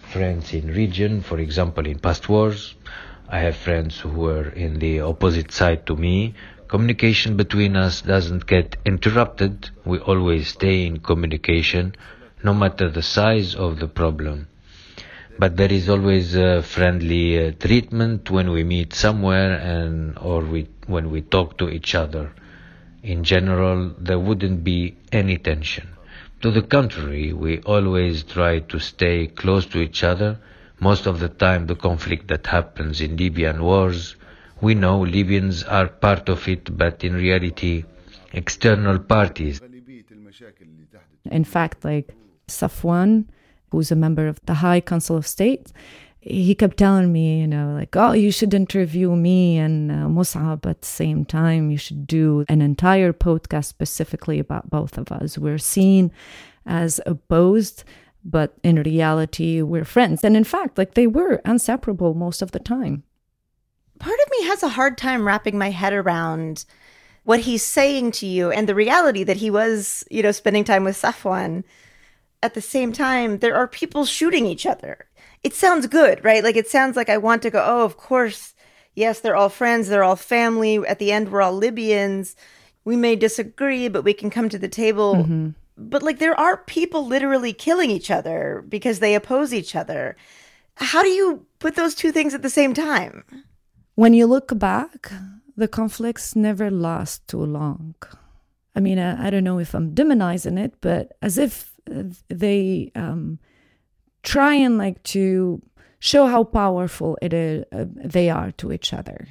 friends 0.00 0.52
in 0.52 0.68
region, 0.68 1.20
for 1.20 1.38
example, 1.38 1.86
in 1.86 1.98
past 1.98 2.28
wars. 2.28 2.74
I 3.28 3.40
have 3.40 3.56
friends 3.56 3.98
who 3.98 4.10
were 4.10 4.48
in 4.50 4.78
the 4.78 5.00
opposite 5.00 5.52
side 5.52 5.86
to 5.86 5.96
me 5.96 6.34
communication 6.68 7.36
between 7.36 7.76
us 7.76 8.02
doesn't 8.02 8.46
get 8.46 8.76
interrupted. 8.84 9.70
We 9.84 9.98
always 9.98 10.48
stay 10.48 10.86
in 10.86 11.00
communication, 11.00 11.94
no 12.42 12.54
matter 12.54 12.90
the 12.90 13.02
size 13.02 13.54
of 13.54 13.78
the 13.78 13.88
problem. 13.88 14.48
But 15.38 15.56
there 15.56 15.70
is 15.72 15.88
always 15.88 16.34
a 16.34 16.62
friendly 16.62 17.46
uh, 17.48 17.52
treatment 17.52 18.30
when 18.30 18.50
we 18.50 18.64
meet 18.64 18.94
somewhere 18.94 19.52
and 19.54 20.18
or 20.18 20.40
we, 20.40 20.68
when 20.86 21.10
we 21.10 21.20
talk 21.22 21.58
to 21.58 21.68
each 21.68 21.94
other. 21.94 22.32
In 23.02 23.22
general, 23.22 23.94
there 23.98 24.18
wouldn't 24.18 24.64
be 24.64 24.96
any 25.12 25.38
tension. 25.38 25.88
To 26.42 26.50
the 26.50 26.62
contrary, 26.62 27.32
we 27.32 27.60
always 27.60 28.22
try 28.22 28.60
to 28.60 28.78
stay 28.78 29.26
close 29.26 29.66
to 29.66 29.80
each 29.80 30.02
other. 30.02 30.38
Most 30.80 31.06
of 31.06 31.20
the 31.20 31.28
time, 31.28 31.66
the 31.66 31.76
conflict 31.76 32.28
that 32.28 32.46
happens 32.46 33.00
in 33.00 33.16
Libyan 33.16 33.62
wars 33.62 34.16
we 34.60 34.74
know 34.74 35.00
Libyans 35.00 35.64
are 35.64 35.88
part 35.88 36.28
of 36.28 36.48
it, 36.48 36.76
but 36.76 37.04
in 37.04 37.14
reality, 37.14 37.84
external 38.32 38.98
parties. 38.98 39.60
In 41.30 41.44
fact, 41.44 41.84
like 41.84 42.14
Safwan, 42.48 43.26
who's 43.70 43.90
a 43.90 43.96
member 43.96 44.28
of 44.28 44.40
the 44.46 44.54
High 44.54 44.80
Council 44.80 45.16
of 45.16 45.26
State, 45.26 45.72
he 46.20 46.54
kept 46.56 46.76
telling 46.76 47.12
me, 47.12 47.40
you 47.40 47.46
know, 47.46 47.74
like, 47.74 47.94
oh, 47.94 48.12
you 48.12 48.32
should 48.32 48.52
interview 48.52 49.14
me 49.14 49.58
and 49.58 49.92
uh, 49.92 50.08
Mus'ab 50.08 50.66
at 50.66 50.80
the 50.80 50.86
same 50.86 51.24
time. 51.24 51.70
You 51.70 51.78
should 51.78 52.06
do 52.06 52.44
an 52.48 52.60
entire 52.60 53.12
podcast 53.12 53.66
specifically 53.66 54.40
about 54.40 54.68
both 54.68 54.98
of 54.98 55.12
us. 55.12 55.38
We're 55.38 55.58
seen 55.58 56.10
as 56.64 57.00
opposed, 57.06 57.84
but 58.24 58.54
in 58.64 58.82
reality, 58.82 59.62
we're 59.62 59.84
friends. 59.84 60.24
And 60.24 60.36
in 60.36 60.42
fact, 60.42 60.78
like, 60.78 60.94
they 60.94 61.06
were 61.06 61.40
inseparable 61.44 62.14
most 62.14 62.42
of 62.42 62.50
the 62.50 62.58
time. 62.58 63.04
Part 63.98 64.18
of 64.24 64.30
me 64.30 64.46
has 64.46 64.62
a 64.62 64.68
hard 64.68 64.98
time 64.98 65.26
wrapping 65.26 65.58
my 65.58 65.70
head 65.70 65.92
around 65.92 66.64
what 67.24 67.40
he's 67.40 67.62
saying 67.62 68.12
to 68.12 68.26
you 68.26 68.50
and 68.50 68.68
the 68.68 68.74
reality 68.74 69.24
that 69.24 69.38
he 69.38 69.50
was, 69.50 70.04
you 70.10 70.22
know, 70.22 70.32
spending 70.32 70.64
time 70.64 70.84
with 70.84 71.00
Safwan. 71.00 71.64
At 72.42 72.54
the 72.54 72.60
same 72.60 72.92
time, 72.92 73.38
there 73.38 73.56
are 73.56 73.66
people 73.66 74.04
shooting 74.04 74.46
each 74.46 74.64
other. 74.64 75.06
It 75.42 75.54
sounds 75.54 75.86
good, 75.86 76.24
right? 76.24 76.44
Like 76.44 76.56
it 76.56 76.68
sounds 76.68 76.96
like 76.96 77.08
I 77.08 77.18
want 77.18 77.42
to 77.42 77.50
go, 77.50 77.64
oh, 77.66 77.84
of 77.84 77.96
course, 77.96 78.54
yes, 78.94 79.20
they're 79.20 79.36
all 79.36 79.48
friends, 79.48 79.88
they're 79.88 80.04
all 80.04 80.16
family. 80.16 80.76
At 80.86 80.98
the 80.98 81.10
end, 81.10 81.30
we're 81.30 81.42
all 81.42 81.52
Libyans. 81.52 82.36
We 82.84 82.94
may 82.94 83.16
disagree, 83.16 83.88
but 83.88 84.02
we 84.02 84.14
can 84.14 84.30
come 84.30 84.48
to 84.48 84.58
the 84.58 84.68
table. 84.68 85.16
Mm-hmm. 85.16 85.48
But 85.76 86.02
like 86.02 86.18
there 86.18 86.38
are 86.38 86.56
people 86.56 87.06
literally 87.06 87.52
killing 87.52 87.90
each 87.90 88.10
other 88.10 88.64
because 88.68 89.00
they 89.00 89.14
oppose 89.14 89.52
each 89.52 89.74
other. 89.74 90.16
How 90.76 91.02
do 91.02 91.08
you 91.08 91.44
put 91.58 91.74
those 91.74 91.94
two 91.94 92.12
things 92.12 92.34
at 92.34 92.42
the 92.42 92.50
same 92.50 92.72
time? 92.74 93.24
When 93.96 94.12
you 94.12 94.26
look 94.26 94.58
back, 94.58 95.10
the 95.56 95.66
conflicts 95.66 96.36
never 96.36 96.70
last 96.70 97.26
too 97.28 97.44
long. 97.44 97.94
I 98.74 98.80
mean, 98.80 98.98
I, 98.98 99.26
I 99.26 99.30
don't 99.30 99.42
know 99.42 99.58
if 99.58 99.74
I'm 99.74 99.94
demonizing 99.94 100.58
it, 100.58 100.74
but 100.82 101.16
as 101.22 101.38
if 101.38 101.72
they 102.28 102.92
um, 102.94 103.38
try 104.22 104.54
and 104.54 104.76
like 104.76 105.02
to 105.04 105.62
show 105.98 106.26
how 106.26 106.44
powerful 106.44 107.16
it 107.22 107.32
is 107.32 107.64
uh, 107.72 107.86
they 107.88 108.28
are 108.28 108.52
to 108.52 108.70
each 108.70 108.92
other. 108.92 109.28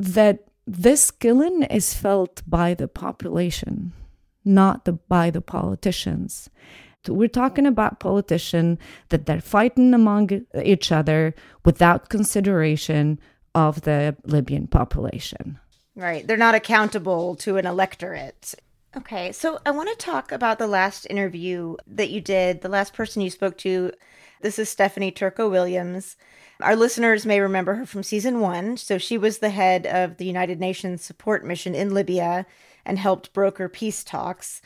That 0.00 0.44
this 0.66 1.12
killing 1.12 1.62
is 1.62 1.94
felt 1.94 2.42
by 2.48 2.74
the 2.74 2.88
population, 2.88 3.92
not 4.44 4.86
the, 4.86 4.94
by 4.94 5.30
the 5.30 5.40
politicians. 5.40 6.50
We're 7.06 7.28
talking 7.28 7.64
about 7.64 8.00
politicians 8.00 8.78
that 9.10 9.26
they're 9.26 9.40
fighting 9.40 9.94
among 9.94 10.46
each 10.62 10.90
other 10.90 11.34
without 11.64 12.08
consideration 12.08 13.20
of 13.54 13.82
the 13.82 14.16
Libyan 14.24 14.66
population. 14.66 15.58
Right. 15.96 16.26
They're 16.26 16.36
not 16.36 16.54
accountable 16.54 17.34
to 17.36 17.56
an 17.56 17.66
electorate. 17.66 18.54
Okay. 18.96 19.32
So 19.32 19.60
I 19.66 19.70
want 19.70 19.88
to 19.88 20.04
talk 20.04 20.32
about 20.32 20.58
the 20.58 20.66
last 20.66 21.06
interview 21.10 21.76
that 21.86 22.10
you 22.10 22.20
did, 22.20 22.62
the 22.62 22.68
last 22.68 22.92
person 22.92 23.22
you 23.22 23.30
spoke 23.30 23.56
to. 23.58 23.92
This 24.40 24.58
is 24.58 24.68
Stephanie 24.68 25.10
Turco 25.10 25.48
Williams. 25.48 26.16
Our 26.60 26.76
listeners 26.76 27.26
may 27.26 27.40
remember 27.40 27.74
her 27.74 27.86
from 27.86 28.02
season 28.02 28.40
one. 28.40 28.76
So 28.76 28.98
she 28.98 29.18
was 29.18 29.38
the 29.38 29.50
head 29.50 29.86
of 29.86 30.16
the 30.16 30.24
United 30.24 30.60
Nations 30.60 31.02
support 31.02 31.44
mission 31.44 31.74
in 31.74 31.94
Libya 31.94 32.46
and 32.84 32.98
helped 32.98 33.32
broker 33.32 33.68
peace 33.68 34.02
talks. 34.02 34.62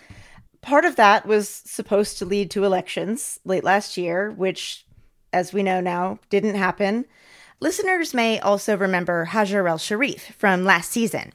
Part 0.61 0.85
of 0.85 0.97
that 0.97 1.27
was 1.27 1.49
supposed 1.49 2.18
to 2.18 2.25
lead 2.25 2.51
to 2.53 2.64
elections 2.64 3.38
late 3.44 3.64
last 3.64 3.97
year, 3.97 4.31
which, 4.31 4.87
as 5.33 5.53
we 5.53 5.62
know 5.62 5.81
now, 5.81 6.18
didn't 6.31 6.55
happen. 6.55 7.05
Listeners 7.61 8.12
may 8.12 8.38
also 8.38 8.77
remember 8.77 9.27
Hajar 9.27 9.69
El 9.69 9.79
Sharif 9.79 10.35
from 10.37 10.64
last 10.64 10.90
season. 10.90 11.33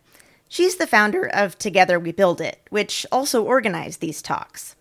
She's 0.47 0.75
the 0.75 0.87
founder 0.87 1.25
of 1.25 1.57
Together 1.57 1.99
We 1.99 2.11
Build 2.11 2.41
It, 2.41 2.59
which 2.69 3.05
also 3.11 3.43
organized 3.43 4.01
these 4.01 4.21
talks. 4.21 4.75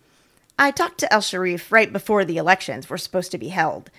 I 0.57 0.71
talked 0.71 0.99
to 0.99 1.13
El 1.13 1.21
Sharif 1.21 1.71
right 1.71 1.91
before 1.91 2.25
the 2.25 2.37
elections 2.37 2.89
were 2.89 2.97
supposed 2.97 3.31
to 3.31 3.37
be 3.37 3.49
held. 3.49 3.89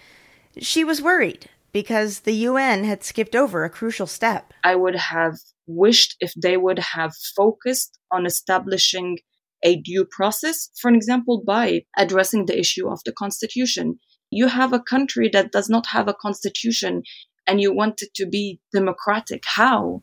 She 0.59 0.85
was 0.85 1.01
worried 1.01 1.49
because 1.73 2.21
the 2.21 2.35
UN 2.35 2.85
had 2.85 3.03
skipped 3.03 3.35
over 3.35 3.65
a 3.65 3.71
crucial 3.71 4.07
step. 4.07 4.53
I 4.63 4.77
would 4.77 4.97
have 4.97 5.37
wished 5.67 6.17
if 6.21 6.35
they 6.35 6.57
would 6.57 6.79
have 6.79 7.15
focused 7.37 7.99
on 8.11 8.27
establishing 8.27 9.19
a 9.63 9.77
due 9.77 10.05
process, 10.05 10.71
for 10.81 10.91
example, 10.91 11.43
by 11.47 11.83
addressing 11.97 12.47
the 12.47 12.59
issue 12.59 12.89
of 12.89 13.01
the 13.05 13.13
constitution. 13.13 13.99
You 14.31 14.49
have 14.49 14.73
a 14.73 14.81
country 14.81 15.29
that 15.33 15.53
does 15.53 15.69
not 15.69 15.87
have 15.87 16.09
a 16.09 16.15
constitution 16.15 17.03
and 17.51 17.61
you 17.61 17.75
want 17.75 18.01
it 18.01 18.15
to 18.15 18.27
be 18.27 18.61
democratic. 18.73 19.43
How? 19.45 20.03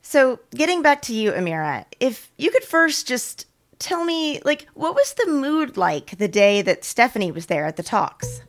So, 0.00 0.38
getting 0.54 0.80
back 0.80 1.02
to 1.02 1.14
you, 1.14 1.32
Amira, 1.32 1.86
if 1.98 2.30
you 2.38 2.50
could 2.50 2.62
first 2.62 3.08
just 3.08 3.46
tell 3.78 4.04
me, 4.04 4.40
like, 4.44 4.68
what 4.74 4.94
was 4.94 5.14
the 5.14 5.26
mood 5.26 5.76
like 5.76 6.16
the 6.18 6.28
day 6.28 6.62
that 6.62 6.84
Stephanie 6.84 7.32
was 7.32 7.46
there 7.46 7.66
at 7.66 7.76
the 7.76 7.82
talks? 7.82 8.42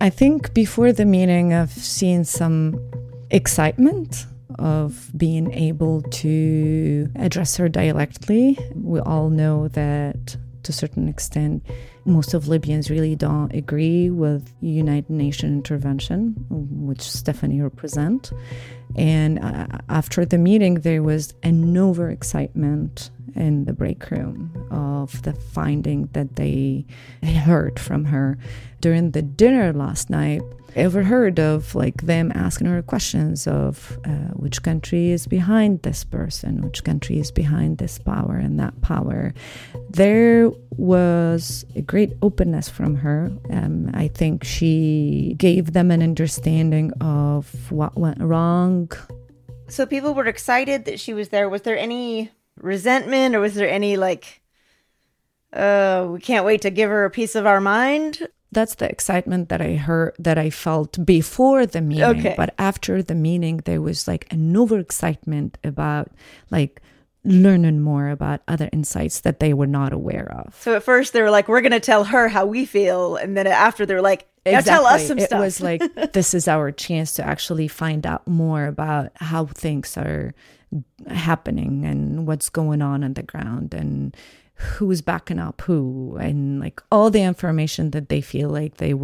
I 0.00 0.10
think 0.10 0.54
before 0.54 0.92
the 0.92 1.04
meeting, 1.04 1.54
I've 1.54 1.70
seen 1.70 2.24
some 2.24 2.80
excitement 3.30 4.26
of 4.58 5.10
being 5.16 5.52
able 5.52 6.02
to 6.02 7.08
address 7.16 7.56
her 7.58 7.68
directly. 7.68 8.58
We 8.74 9.00
all 9.00 9.30
know 9.30 9.68
that 9.68 10.36
to 10.64 10.70
a 10.70 10.74
certain 10.74 11.08
extent, 11.08 11.64
most 12.04 12.34
of 12.34 12.48
Libyans 12.48 12.90
really 12.90 13.16
don't 13.16 13.52
agree 13.54 14.10
with 14.10 14.52
United 14.60 15.10
Nations 15.10 15.52
intervention, 15.52 16.34
which 16.50 17.02
Stephanie 17.02 17.60
represent. 17.60 18.32
And 18.96 19.38
uh, 19.38 19.66
after 19.88 20.24
the 20.24 20.38
meeting, 20.38 20.76
there 20.76 21.02
was 21.02 21.34
an 21.42 21.76
over 21.76 22.10
excitement 22.10 23.10
in 23.34 23.64
the 23.64 23.72
break 23.72 24.10
room 24.10 24.52
of 24.70 25.22
the 25.22 25.32
finding 25.32 26.08
that 26.12 26.36
they 26.36 26.84
heard 27.22 27.78
from 27.80 28.06
her 28.06 28.38
during 28.80 29.10
the 29.10 29.22
dinner 29.22 29.72
last 29.72 30.10
night 30.10 30.42
ever 30.76 31.02
heard 31.02 31.38
of 31.38 31.74
like 31.74 32.02
them 32.02 32.32
asking 32.34 32.66
her 32.66 32.82
questions 32.82 33.46
of 33.46 33.98
uh, 34.04 34.32
which 34.34 34.62
country 34.62 35.10
is 35.10 35.26
behind 35.26 35.82
this 35.82 36.04
person, 36.04 36.62
which 36.62 36.84
country 36.84 37.18
is 37.18 37.30
behind 37.30 37.78
this 37.78 37.98
power 37.98 38.36
and 38.36 38.58
that 38.58 38.80
power. 38.82 39.32
There 39.90 40.50
was 40.76 41.64
a 41.76 41.82
great 41.82 42.12
openness 42.22 42.68
from 42.68 42.96
her. 42.96 43.30
Um, 43.50 43.90
I 43.94 44.08
think 44.08 44.42
she 44.44 45.34
gave 45.38 45.72
them 45.72 45.90
an 45.90 46.02
understanding 46.02 46.92
of 47.00 47.70
what 47.70 47.96
went 47.96 48.20
wrong. 48.20 48.83
So 49.68 49.86
people 49.86 50.14
were 50.14 50.26
excited 50.26 50.84
that 50.84 51.00
she 51.00 51.14
was 51.14 51.30
there. 51.30 51.48
Was 51.48 51.62
there 51.62 51.78
any 51.78 52.30
resentment 52.60 53.34
or 53.34 53.40
was 53.40 53.54
there 53.54 53.68
any 53.68 53.96
like, 53.96 54.42
uh, 55.52 56.08
we 56.10 56.20
can't 56.20 56.44
wait 56.44 56.62
to 56.62 56.70
give 56.70 56.90
her 56.90 57.04
a 57.04 57.10
piece 57.10 57.34
of 57.34 57.46
our 57.46 57.60
mind? 57.60 58.28
that's 58.54 58.76
the 58.76 58.88
excitement 58.88 59.50
that 59.50 59.60
I 59.60 59.74
heard 59.74 60.14
that 60.18 60.38
I 60.38 60.48
felt 60.48 61.04
before 61.04 61.66
the 61.66 61.82
meeting. 61.82 62.04
Okay. 62.04 62.34
But 62.36 62.54
after 62.58 63.02
the 63.02 63.14
meeting, 63.14 63.58
there 63.58 63.82
was 63.82 64.08
like 64.08 64.32
an 64.32 64.56
over 64.56 64.78
excitement 64.78 65.58
about 65.62 66.10
like 66.50 66.80
learning 67.24 67.80
more 67.80 68.08
about 68.08 68.42
other 68.46 68.68
insights 68.72 69.20
that 69.20 69.40
they 69.40 69.54
were 69.54 69.66
not 69.66 69.92
aware 69.92 70.30
of. 70.30 70.54
So 70.60 70.76
at 70.76 70.82
first 70.82 71.12
they 71.12 71.22
were 71.22 71.30
like, 71.30 71.48
"We're 71.48 71.60
going 71.60 71.72
to 71.72 71.80
tell 71.80 72.04
her 72.04 72.28
how 72.28 72.46
we 72.46 72.64
feel," 72.64 73.16
and 73.16 73.36
then 73.36 73.46
after 73.46 73.86
they're 73.86 74.02
like, 74.02 74.26
"Now 74.44 74.58
exactly. 74.58 74.70
tell 74.70 74.86
us 74.86 75.06
some 75.06 75.18
it 75.18 75.26
stuff." 75.26 75.40
It 75.40 75.44
was 75.44 75.60
like, 75.60 75.82
"This 76.12 76.34
is 76.34 76.48
our 76.48 76.70
chance 76.70 77.14
to 77.14 77.24
actually 77.24 77.68
find 77.68 78.06
out 78.06 78.26
more 78.28 78.66
about 78.66 79.10
how 79.16 79.46
things 79.46 79.96
are 79.96 80.34
happening 81.08 81.84
and 81.84 82.26
what's 82.26 82.48
going 82.50 82.82
on 82.82 83.04
on 83.04 83.14
the 83.14 83.22
ground 83.22 83.74
and." 83.74 84.16
who's 84.56 85.02
backing 85.02 85.40
up 85.40 85.60
who 85.62 86.16
and 86.20 86.60
like 86.60 86.80
all 86.92 87.10
the 87.10 87.20
information 87.20 87.90
that 87.90 88.08
they 88.08 88.20
feel 88.20 88.48
like 88.48 88.76
they 88.76 88.94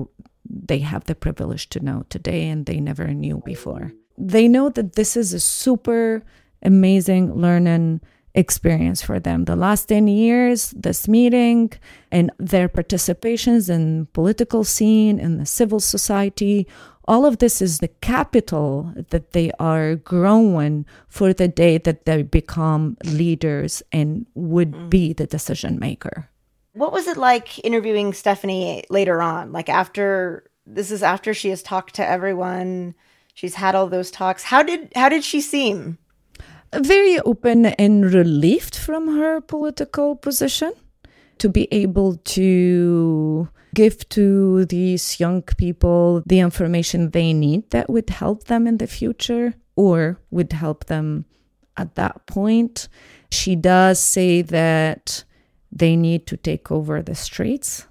they 0.48 0.78
have 0.78 1.04
the 1.04 1.14
privilege 1.14 1.68
to 1.68 1.80
know 1.80 2.04
today 2.08 2.48
and 2.48 2.66
they 2.66 2.80
never 2.80 3.08
knew 3.08 3.42
before. 3.44 3.92
They 4.18 4.48
know 4.48 4.68
that 4.70 4.94
this 4.94 5.16
is 5.16 5.32
a 5.32 5.40
super 5.40 6.22
amazing 6.62 7.34
learning 7.34 8.00
experience 8.34 9.02
for 9.02 9.18
them. 9.18 9.44
The 9.44 9.56
last 9.56 9.86
10 9.86 10.06
years, 10.08 10.70
this 10.70 11.08
meeting 11.08 11.72
and 12.12 12.30
their 12.38 12.68
participations 12.68 13.68
in 13.68 14.06
political 14.12 14.64
scene 14.64 15.18
in 15.18 15.38
the 15.38 15.46
civil 15.46 15.80
society, 15.80 16.66
all 17.06 17.26
of 17.26 17.38
this 17.38 17.60
is 17.60 17.78
the 17.78 17.88
capital 17.88 18.92
that 19.08 19.32
they 19.32 19.50
are 19.58 19.96
growing 19.96 20.86
for 21.08 21.32
the 21.32 21.48
day 21.48 21.78
that 21.78 22.04
they 22.04 22.22
become 22.22 22.96
leaders 23.04 23.82
and 23.90 24.26
would 24.34 24.72
mm. 24.72 24.90
be 24.90 25.12
the 25.12 25.26
decision 25.26 25.78
maker. 25.78 26.28
What 26.72 26.92
was 26.92 27.08
it 27.08 27.16
like 27.16 27.62
interviewing 27.64 28.12
Stephanie 28.12 28.84
later 28.90 29.20
on? 29.20 29.50
Like 29.50 29.68
after 29.68 30.48
this 30.66 30.92
is 30.92 31.02
after 31.02 31.34
she 31.34 31.48
has 31.48 31.64
talked 31.64 31.94
to 31.96 32.06
everyone, 32.06 32.94
she's 33.34 33.56
had 33.56 33.74
all 33.74 33.88
those 33.88 34.12
talks. 34.12 34.44
How 34.44 34.62
did 34.62 34.92
how 34.94 35.08
did 35.08 35.24
she 35.24 35.40
seem? 35.40 35.98
Very 36.72 37.18
open 37.20 37.66
and 37.66 38.12
relieved 38.12 38.76
from 38.76 39.08
her 39.18 39.40
political 39.40 40.14
position 40.14 40.72
to 41.38 41.48
be 41.48 41.66
able 41.72 42.16
to 42.16 43.48
give 43.74 44.08
to 44.10 44.66
these 44.66 45.18
young 45.18 45.42
people 45.42 46.22
the 46.26 46.38
information 46.38 47.10
they 47.10 47.32
need 47.32 47.70
that 47.70 47.90
would 47.90 48.10
help 48.10 48.44
them 48.44 48.66
in 48.66 48.78
the 48.78 48.86
future 48.86 49.54
or 49.74 50.20
would 50.30 50.52
help 50.52 50.86
them 50.86 51.24
at 51.76 51.94
that 51.96 52.26
point. 52.26 52.88
She 53.30 53.56
does 53.56 53.98
say 53.98 54.42
that 54.42 55.24
they 55.72 55.96
need 55.96 56.26
to 56.26 56.36
take 56.36 56.70
over 56.70 57.02
the 57.02 57.14
streets. 57.14 57.86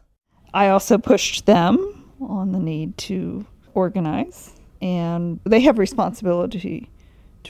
I 0.54 0.70
also 0.70 0.98
pushed 0.98 1.46
them 1.46 2.12
on 2.22 2.52
the 2.52 2.60
need 2.60 2.98
to 2.98 3.46
organize, 3.74 4.54
and 4.82 5.40
they 5.46 5.62
have 5.62 5.80
responsibility 5.80 6.90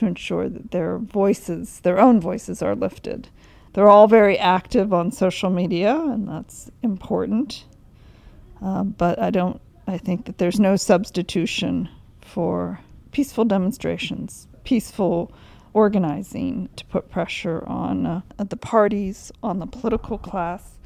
to 0.00 0.06
ensure 0.06 0.48
that 0.48 0.70
their 0.70 0.98
voices, 0.98 1.80
their 1.80 1.98
own 1.98 2.20
voices, 2.20 2.62
are 2.62 2.74
lifted. 2.74 3.28
They're 3.72 3.88
all 3.88 4.08
very 4.08 4.38
active 4.38 4.92
on 4.92 5.12
social 5.12 5.50
media, 5.50 5.94
and 5.94 6.28
that's 6.28 6.70
important. 6.82 7.64
Uh, 8.60 8.82
but 8.82 9.18
I 9.18 9.30
don't. 9.30 9.60
I 9.86 9.98
think 9.98 10.26
that 10.26 10.38
there's 10.38 10.60
no 10.60 10.76
substitution 10.76 11.88
for 12.20 12.80
peaceful 13.12 13.44
demonstrations 13.44 14.46
peaceful 14.64 15.32
organizing 15.72 16.68
to 16.76 16.84
put 16.86 17.10
pressure 17.10 17.64
on 17.66 18.06
uh, 18.06 18.20
the 18.38 18.56
parties, 18.56 19.30
on 19.42 19.58
the 19.58 19.66
political 19.66 20.18
class, 20.18 20.78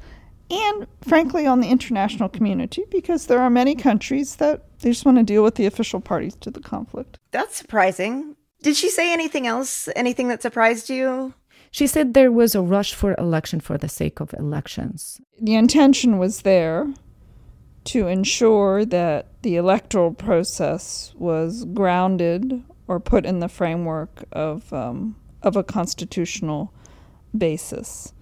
and 0.49 0.87
frankly 1.01 1.47
on 1.47 1.59
the 1.59 1.67
international 1.69 2.29
community 2.29 2.83
because 2.91 3.25
there 3.27 3.39
are 3.39 3.49
many 3.49 3.75
countries 3.75 4.35
that 4.35 4.63
they 4.79 4.89
just 4.89 5.05
want 5.05 5.17
to 5.17 5.23
deal 5.23 5.43
with 5.43 5.55
the 5.55 5.65
official 5.65 5.99
parties 5.99 6.35
to 6.35 6.51
the 6.51 6.59
conflict. 6.59 7.17
That's 7.31 7.55
surprising. 7.55 8.35
Did 8.65 8.75
she 8.75 8.89
say 8.89 9.13
anything 9.13 9.45
else? 9.45 9.87
Anything 9.95 10.27
that 10.29 10.41
surprised 10.41 10.89
you? 10.89 11.35
She 11.69 11.85
said 11.85 12.15
there 12.15 12.31
was 12.31 12.55
a 12.55 12.63
rush 12.63 12.95
for 12.95 13.13
election 13.19 13.59
for 13.59 13.77
the 13.77 13.87
sake 13.87 14.19
of 14.19 14.33
elections. 14.33 15.21
The 15.39 15.53
intention 15.53 16.17
was 16.17 16.41
there 16.41 16.91
to 17.83 18.07
ensure 18.07 18.83
that 18.83 19.27
the 19.43 19.55
electoral 19.55 20.13
process 20.15 21.13
was 21.15 21.63
grounded 21.65 22.63
or 22.87 22.99
put 22.99 23.23
in 23.23 23.39
the 23.39 23.49
framework 23.49 24.23
of 24.31 24.73
um, 24.73 25.15
of 25.43 25.55
a 25.55 25.63
constitutional 25.63 26.73
basis. 27.37 28.13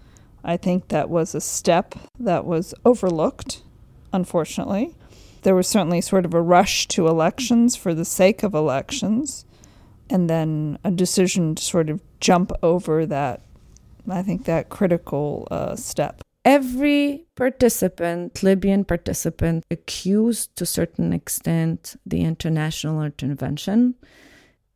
I 0.43 0.58
think 0.58 0.89
that 0.89 1.10
was 1.10 1.34
a 1.34 1.39
step 1.39 1.95
that 2.19 2.43
was 2.43 2.73
overlooked, 2.84 3.62
unfortunately. 4.12 4.93
There 5.43 5.56
was 5.56 5.69
certainly 5.69 6.01
sort 6.01 6.25
of 6.25 6.34
a 6.34 6.41
rush 6.41 6.86
to 6.89 7.08
elections 7.08 7.77
for 7.77 7.93
the 7.93 8.03
sake 8.03 8.43
of 8.43 8.53
elections, 8.53 9.45
and 10.13 10.30
then 10.30 10.78
a 10.84 10.91
decision 10.91 11.56
to 11.56 11.63
sort 11.63 11.89
of 11.89 11.99
jump 12.19 12.52
over 12.62 13.06
that, 13.08 13.41
I 14.08 14.21
think, 14.21 14.45
that 14.45 14.69
critical 14.69 15.47
uh, 15.49 15.76
step. 15.76 16.21
Every 16.45 17.26
participant, 17.36 18.43
Libyan 18.43 18.86
participant, 18.86 19.65
accused 19.71 20.56
to 20.58 20.65
a 20.65 20.67
certain 20.67 21.13
extent 21.13 21.95
the 22.06 22.21
international 22.21 23.02
intervention. 23.02 23.95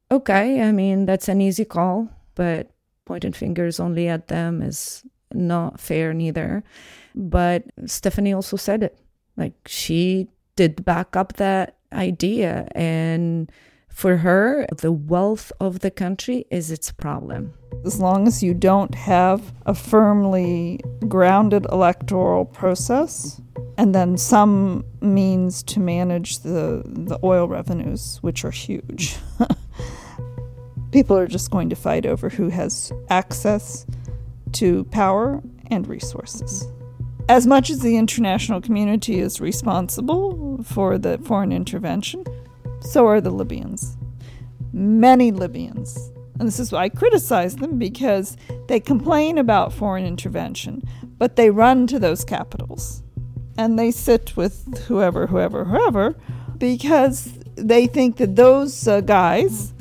Okay, 0.10 0.62
I 0.62 0.72
mean, 0.72 1.06
that's 1.06 1.28
an 1.30 1.40
easy 1.40 1.66
call, 1.66 2.10
but 2.36 2.72
pointing 3.06 3.34
fingers 3.34 3.80
only 3.80 4.08
at 4.08 4.30
them 4.30 4.62
is 4.62 5.04
not 5.34 5.80
fair 5.80 6.14
neither. 6.14 6.64
But 7.14 7.66
Stephanie 7.86 8.34
also 8.34 8.58
said 8.58 8.82
it. 8.82 8.98
Like 9.36 9.54
she 9.68 10.30
did 10.56 10.84
back 10.84 11.16
up 11.16 11.34
that 11.34 11.78
idea. 11.94 12.68
And 12.72 13.52
for 13.98 14.18
her, 14.18 14.68
the 14.78 14.92
wealth 14.92 15.52
of 15.60 15.80
the 15.80 15.90
country 15.90 16.46
is 16.52 16.70
its 16.70 16.92
problem. 16.92 17.52
As 17.84 18.00
long 18.00 18.28
as 18.28 18.44
you 18.44 18.54
don't 18.54 18.94
have 18.94 19.52
a 19.66 19.74
firmly 19.74 20.80
grounded 21.08 21.66
electoral 21.72 22.46
process, 22.46 23.42
and 23.76 23.96
then 23.96 24.16
some 24.16 24.86
means 25.02 25.64
to 25.64 25.80
manage 25.80 26.42
the, 26.42 26.84
the 26.86 27.18
oil 27.24 27.48
revenues, 27.48 28.20
which 28.22 28.46
are 28.46 28.52
huge. 28.52 29.18
People 30.92 31.18
are 31.18 31.26
just 31.26 31.50
going 31.50 31.72
to 31.72 31.76
fight 31.76 32.06
over 32.06 32.30
who 32.30 32.50
has 32.50 32.92
access 33.10 33.88
to 34.52 34.84
power 34.92 35.42
and 35.72 35.88
resources. 35.88 36.68
As 37.30 37.48
much 37.48 37.72
as 37.72 37.80
the 37.80 37.98
international 37.98 38.62
community 38.62 39.20
is 39.20 39.42
responsible 39.42 40.64
for 40.64 41.00
the 41.00 41.18
foreign 41.18 41.52
intervention, 41.52 42.24
so 42.88 43.08
are 43.08 43.22
the 43.22 43.30
Libyans. 43.30 43.98
Many 44.74 45.32
Libyans. 45.32 46.12
And 46.40 46.48
this 46.48 46.60
is 46.60 46.72
why 46.72 46.84
I 46.84 46.90
criticize 46.90 47.56
them 47.56 47.78
because 47.80 48.38
they 48.68 48.80
complain 48.80 49.38
about 49.38 49.74
foreign 49.74 50.06
intervention, 50.06 50.84
but 51.18 51.36
they 51.36 51.50
run 51.50 51.88
to 51.88 52.00
those 52.00 52.24
capitals 52.24 53.04
and 53.58 53.78
they 53.78 53.92
sit 53.92 54.38
with 54.38 54.86
whoever, 54.86 55.28
whoever, 55.28 55.66
whoever, 55.66 56.16
because 56.58 57.34
they 57.56 57.88
think 57.88 58.18
that 58.18 58.36
those 58.36 58.88
uh, 58.88 59.02
guys 59.02 59.74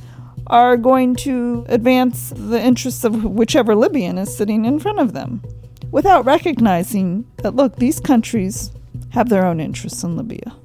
are 0.46 0.76
going 0.76 1.14
to 1.16 1.66
advance 1.68 2.32
the 2.34 2.60
interests 2.60 3.04
of 3.04 3.24
whichever 3.24 3.74
Libyan 3.74 4.16
is 4.16 4.34
sitting 4.34 4.64
in 4.64 4.78
front 4.78 4.98
of 4.98 5.12
them 5.12 5.42
without 5.90 6.24
recognizing 6.24 7.26
that, 7.38 7.54
look, 7.54 7.76
these 7.76 8.00
countries 8.00 8.70
have 9.10 9.28
their 9.28 9.44
own 9.44 9.60
interests 9.60 10.02
in 10.02 10.16
Libya. 10.16 10.56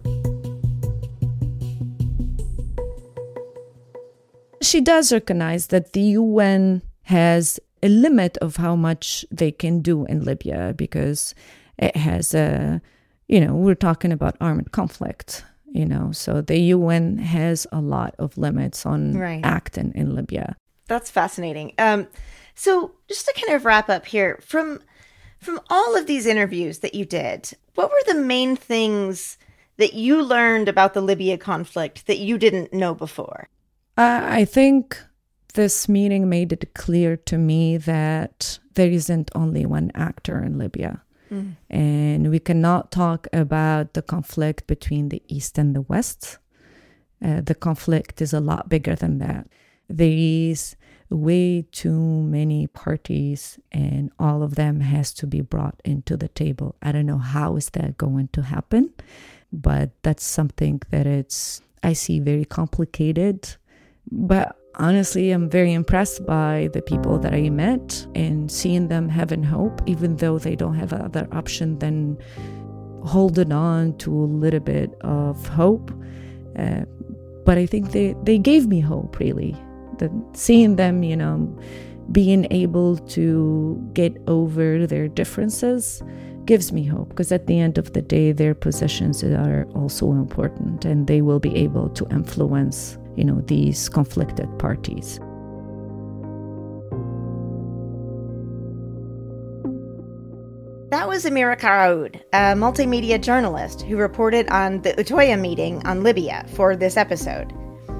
She 4.61 4.81
does 4.81 5.11
recognize 5.11 5.67
that 5.67 5.93
the 5.93 6.01
UN 6.01 6.81
has 7.03 7.59
a 7.83 7.89
limit 7.89 8.37
of 8.37 8.57
how 8.57 8.75
much 8.75 9.25
they 9.31 9.51
can 9.51 9.81
do 9.81 10.05
in 10.05 10.23
Libya 10.23 10.73
because 10.77 11.33
it 11.77 11.95
has 11.95 12.33
a, 12.33 12.81
you 13.27 13.39
know, 13.41 13.55
we're 13.55 13.75
talking 13.75 14.11
about 14.11 14.37
armed 14.39 14.71
conflict 14.71 15.43
you 15.71 15.85
know 15.85 16.11
so 16.11 16.41
the 16.41 16.73
un 16.73 17.17
has 17.17 17.65
a 17.71 17.79
lot 17.79 18.13
of 18.19 18.37
limits 18.37 18.85
on 18.85 19.17
right. 19.17 19.41
acting 19.43 19.91
in 19.95 20.15
libya. 20.15 20.55
That's 20.87 21.09
fascinating. 21.09 21.73
Um 21.77 22.07
so 22.55 22.91
just 23.07 23.25
to 23.25 23.33
kind 23.33 23.55
of 23.55 23.65
wrap 23.65 23.89
up 23.89 24.05
here 24.05 24.39
from 24.45 24.81
from 25.39 25.59
all 25.69 25.97
of 25.97 26.05
these 26.05 26.25
interviews 26.25 26.79
that 26.79 26.93
you 26.93 27.05
did 27.05 27.51
what 27.75 27.89
were 27.89 28.13
the 28.13 28.19
main 28.19 28.55
things 28.55 29.37
that 29.77 29.93
you 29.93 30.21
learned 30.21 30.67
about 30.67 30.93
the 30.93 31.01
libya 31.01 31.37
conflict 31.37 32.05
that 32.07 32.17
you 32.17 32.37
didn't 32.37 32.73
know 32.73 32.93
before 32.93 33.47
i 34.41 34.45
think 34.45 34.97
this 35.53 35.89
meeting 35.89 36.29
made 36.29 36.53
it 36.53 36.73
clear 36.73 37.17
to 37.17 37.37
me 37.37 37.77
that 37.77 38.59
there 38.75 38.89
isn't 38.89 39.29
only 39.35 39.65
one 39.65 39.91
actor 39.95 40.41
in 40.41 40.57
libya 40.57 41.01
Mm. 41.31 41.55
And 41.69 42.29
we 42.29 42.39
cannot 42.39 42.91
talk 42.91 43.27
about 43.31 43.93
the 43.93 44.01
conflict 44.01 44.67
between 44.67 45.09
the 45.09 45.23
East 45.27 45.57
and 45.57 45.75
the 45.75 45.81
West. 45.81 46.37
Uh, 47.23 47.41
the 47.41 47.55
conflict 47.55 48.21
is 48.21 48.33
a 48.33 48.39
lot 48.39 48.67
bigger 48.67 48.95
than 48.95 49.19
that. 49.19 49.47
There 49.87 50.11
is 50.11 50.75
way 51.09 51.65
too 51.71 52.23
many 52.23 52.67
parties, 52.67 53.59
and 53.71 54.11
all 54.19 54.43
of 54.43 54.55
them 54.55 54.79
has 54.79 55.13
to 55.13 55.27
be 55.27 55.41
brought 55.41 55.81
into 55.83 56.17
the 56.17 56.29
table. 56.29 56.75
I 56.81 56.91
don't 56.91 57.05
know 57.05 57.17
how 57.17 57.55
is 57.57 57.69
that 57.71 57.97
going 57.97 58.29
to 58.29 58.43
happen, 58.43 58.93
but 59.51 59.91
that's 60.03 60.23
something 60.23 60.81
that 60.89 61.05
it's 61.05 61.61
I 61.83 61.93
see 61.93 62.19
very 62.19 62.45
complicated. 62.45 63.55
But 64.09 64.55
honestly, 64.75 65.31
I'm 65.31 65.49
very 65.49 65.73
impressed 65.73 66.25
by 66.25 66.69
the 66.73 66.81
people 66.81 67.19
that 67.19 67.33
I 67.33 67.49
met 67.49 68.05
and 68.15 68.51
seeing 68.51 68.87
them 68.87 69.09
having 69.09 69.43
hope, 69.43 69.81
even 69.85 70.17
though 70.17 70.39
they 70.39 70.55
don't 70.55 70.75
have 70.75 70.93
other 70.93 71.27
option 71.31 71.79
than 71.79 72.17
holding 73.03 73.51
on 73.51 73.97
to 73.97 74.11
a 74.11 74.25
little 74.25 74.59
bit 74.59 74.93
of 75.01 75.47
hope. 75.47 75.91
Uh, 76.57 76.85
but 77.45 77.57
I 77.57 77.65
think 77.65 77.91
they, 77.91 78.15
they 78.23 78.37
gave 78.37 78.67
me 78.67 78.79
hope, 78.79 79.19
really. 79.19 79.55
That 79.97 80.11
seeing 80.33 80.75
them, 80.75 81.03
you 81.03 81.15
know, 81.15 81.57
being 82.11 82.47
able 82.51 82.97
to 82.97 83.89
get 83.93 84.15
over 84.27 84.85
their 84.85 85.07
differences 85.07 86.01
gives 86.45 86.71
me 86.71 86.83
hope 86.83 87.09
because 87.09 87.31
at 87.31 87.47
the 87.47 87.59
end 87.59 87.77
of 87.77 87.93
the 87.93 88.01
day, 88.01 88.31
their 88.31 88.53
positions 88.53 89.23
are 89.23 89.65
also 89.75 90.11
important 90.11 90.85
and 90.85 91.07
they 91.07 91.21
will 91.21 91.39
be 91.39 91.55
able 91.55 91.89
to 91.89 92.05
influence 92.09 92.97
you 93.15 93.23
know, 93.23 93.41
these 93.41 93.89
conflicted 93.89 94.47
parties. 94.59 95.19
That 100.91 101.07
was 101.07 101.23
Amira 101.23 101.57
Karaoud, 101.57 102.17
a 102.33 102.53
multimedia 102.53 103.19
journalist 103.19 103.83
who 103.83 103.95
reported 103.95 104.49
on 104.49 104.81
the 104.81 104.91
Utoya 104.93 105.39
meeting 105.39 105.81
on 105.87 106.03
Libya 106.03 106.45
for 106.53 106.75
this 106.75 106.97
episode. 106.97 107.53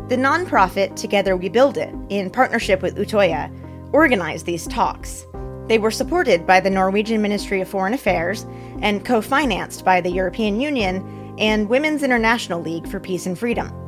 The 0.10 0.18
nonprofit 0.18 0.98
Together 0.98 1.38
We 1.38 1.48
Build 1.48 1.78
It, 1.78 1.96
in 2.10 2.30
partnership 2.30 2.82
with 2.82 2.98
Utoya, 2.98 3.50
organized 3.94 4.46
these 4.46 4.68
talks. 4.68 5.26
They 5.68 5.80
were 5.80 5.90
supported 5.90 6.46
by 6.46 6.60
the 6.60 6.70
Norwegian 6.70 7.22
Ministry 7.22 7.62
of 7.62 7.70
Foreign 7.70 7.94
Affairs 7.94 8.46
and 8.82 9.06
co 9.06 9.22
financed 9.22 9.86
by 9.86 10.02
the 10.02 10.12
European 10.12 10.60
Union 10.60 11.36
and 11.40 11.70
Women's 11.70 12.04
International 12.04 12.62
League 12.62 12.90
for 12.90 13.00
Peace 13.00 13.26
and 13.26 13.40
Freedom. 13.40 13.81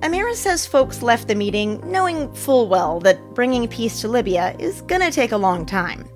Amira 0.00 0.34
says 0.34 0.66
folks 0.66 1.02
left 1.02 1.26
the 1.26 1.34
meeting 1.34 1.80
knowing 1.90 2.30
full 2.34 2.68
well 2.68 3.00
that 3.00 3.34
bringing 3.34 3.66
peace 3.66 4.02
to 4.02 4.08
Libya 4.08 4.54
is 4.58 4.82
gonna 4.82 5.10
take 5.10 5.32
a 5.32 5.38
long 5.38 5.64
time. 5.64 6.06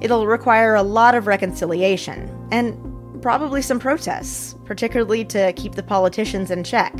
It'll 0.00 0.26
require 0.26 0.74
a 0.74 0.82
lot 0.82 1.14
of 1.14 1.28
reconciliation, 1.28 2.28
and 2.50 2.76
probably 3.22 3.62
some 3.62 3.78
protests, 3.78 4.56
particularly 4.64 5.24
to 5.26 5.52
keep 5.52 5.76
the 5.76 5.82
politicians 5.82 6.50
in 6.50 6.64
check. 6.64 6.92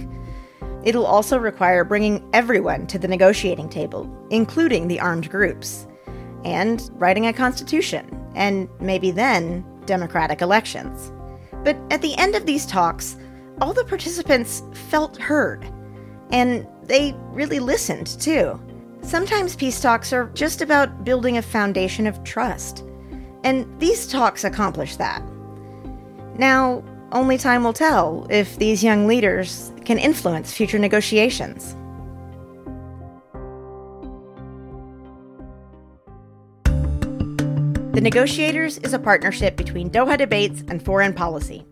It'll 0.84 1.04
also 1.04 1.36
require 1.36 1.82
bringing 1.82 2.26
everyone 2.32 2.86
to 2.86 2.98
the 2.98 3.08
negotiating 3.08 3.68
table, 3.68 4.08
including 4.30 4.86
the 4.86 5.00
armed 5.00 5.28
groups, 5.30 5.88
and 6.44 6.88
writing 6.94 7.26
a 7.26 7.32
constitution, 7.32 8.24
and 8.36 8.68
maybe 8.80 9.10
then 9.10 9.64
democratic 9.84 10.42
elections. 10.42 11.12
But 11.64 11.76
at 11.90 12.02
the 12.02 12.16
end 12.18 12.36
of 12.36 12.46
these 12.46 12.66
talks, 12.66 13.16
all 13.60 13.72
the 13.72 13.84
participants 13.84 14.62
felt 14.72 15.16
heard 15.16 15.68
and 16.30 16.66
they 16.82 17.14
really 17.30 17.58
listened, 17.58 18.06
too. 18.20 18.60
Sometimes 19.02 19.54
peace 19.56 19.80
talks 19.80 20.12
are 20.12 20.30
just 20.34 20.62
about 20.62 21.04
building 21.04 21.36
a 21.36 21.42
foundation 21.42 22.06
of 22.06 22.22
trust. 22.24 22.84
And 23.44 23.66
these 23.78 24.06
talks 24.06 24.44
accomplish 24.44 24.96
that. 24.96 25.22
Now, 26.38 26.82
only 27.12 27.38
time 27.38 27.62
will 27.62 27.72
tell 27.72 28.26
if 28.30 28.56
these 28.58 28.82
young 28.82 29.06
leaders 29.06 29.72
can 29.84 29.98
influence 29.98 30.52
future 30.52 30.78
negotiations. 30.78 31.76
The 37.94 38.00
Negotiators 38.00 38.78
is 38.78 38.92
a 38.92 38.98
partnership 38.98 39.56
between 39.56 39.88
Doha 39.88 40.18
Debates 40.18 40.64
and 40.66 40.84
Foreign 40.84 41.14
Policy. 41.14 41.64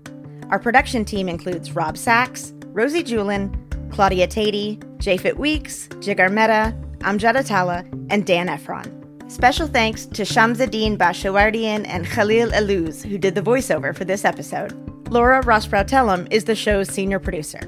Our 0.51 0.61
production 0.61 1.05
team 1.05 1.29
includes 1.29 1.75
Rob 1.75 1.99
Sachs, 1.99 2.53
Rosie 2.67 3.03
Julin, 3.03 3.53
Claudia 3.93 4.27
Tatey, 4.27 4.79
Japhet 4.97 5.37
Weeks, 5.37 5.87
Jigar 6.01 6.33
Mehta, 6.33 6.75
Amjad 7.01 7.37
Atallah, 7.37 7.87
and 8.11 8.27
Dan 8.27 8.49
Ephron. 8.49 8.99
Special 9.29 9.67
thanks 9.67 10.07
to 10.07 10.23
Shamsuddin 10.23 10.97
Bashawardian 10.97 11.87
and 11.87 12.07
Khalil 12.07 12.51
Aluz, 12.51 13.03
who 13.05 13.19
did 13.19 13.35
the 13.35 13.43
voiceover 13.43 13.95
for 13.95 14.05
this 14.05 14.25
episode. 14.25 14.73
Laura 15.11 15.43
Rosbrow 15.43 16.33
is 16.33 16.45
the 16.45 16.55
show's 16.55 16.89
senior 16.89 17.19
producer. 17.19 17.61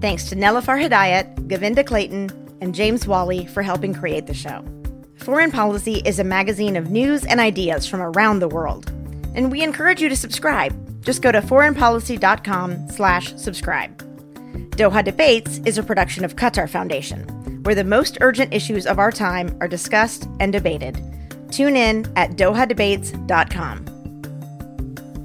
Thanks 0.00 0.28
to 0.28 0.36
Nelifar 0.36 0.80
Hidayat, 0.80 1.48
Govinda 1.48 1.82
Clayton, 1.82 2.30
and 2.60 2.74
James 2.74 3.06
Wally 3.06 3.46
for 3.46 3.62
helping 3.62 3.92
create 3.92 4.26
the 4.26 4.34
show. 4.34 4.64
Foreign 5.16 5.50
Policy 5.50 6.02
is 6.04 6.18
a 6.18 6.24
magazine 6.24 6.76
of 6.76 6.90
news 6.90 7.24
and 7.24 7.40
ideas 7.40 7.86
from 7.86 8.00
around 8.00 8.38
the 8.38 8.48
world. 8.48 8.90
And 9.34 9.50
we 9.50 9.62
encourage 9.62 10.00
you 10.00 10.08
to 10.08 10.16
subscribe. 10.16 10.72
Just 11.04 11.22
go 11.22 11.32
to 11.32 11.40
foreignpolicy.com 11.40 12.90
slash 12.90 13.34
subscribe. 13.36 14.05
Doha 14.76 15.02
Debates 15.02 15.58
is 15.64 15.78
a 15.78 15.82
production 15.82 16.22
of 16.22 16.36
Qatar 16.36 16.68
Foundation, 16.68 17.22
where 17.62 17.74
the 17.74 17.82
most 17.82 18.18
urgent 18.20 18.52
issues 18.52 18.86
of 18.86 18.98
our 18.98 19.10
time 19.10 19.56
are 19.62 19.68
discussed 19.68 20.28
and 20.38 20.52
debated. 20.52 21.02
Tune 21.50 21.76
in 21.76 22.04
at 22.14 22.32
dohadebates.com. 22.32 23.86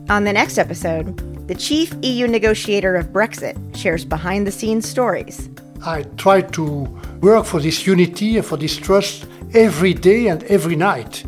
On 0.10 0.24
the 0.24 0.32
next 0.32 0.58
episode, 0.58 1.47
the 1.49 1.56
chief 1.56 1.93
EU 2.02 2.28
negotiator 2.28 2.95
of 2.95 3.08
Brexit 3.08 3.76
shares 3.76 4.06
behind 4.06 4.47
the 4.47 4.54
scenes 4.54 4.88
stories. 4.88 5.49
I 5.86 6.04
try 6.16 6.41
to 6.41 6.84
work 7.20 7.45
for 7.45 7.60
this 7.60 7.86
unity 7.86 8.38
and 8.38 8.45
for 8.45 8.56
this 8.56 8.78
trust 8.78 9.28
every 9.54 9.93
day 9.93 10.28
and 10.28 10.43
every 10.45 10.78
night. 10.78 11.26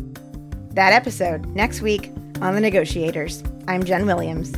That 0.70 0.94
episode 0.94 1.44
next 1.48 1.82
week 1.82 2.10
on 2.40 2.54
The 2.54 2.60
Negotiators. 2.62 3.44
I'm 3.68 3.84
Jen 3.84 4.06
Williams. 4.06 4.54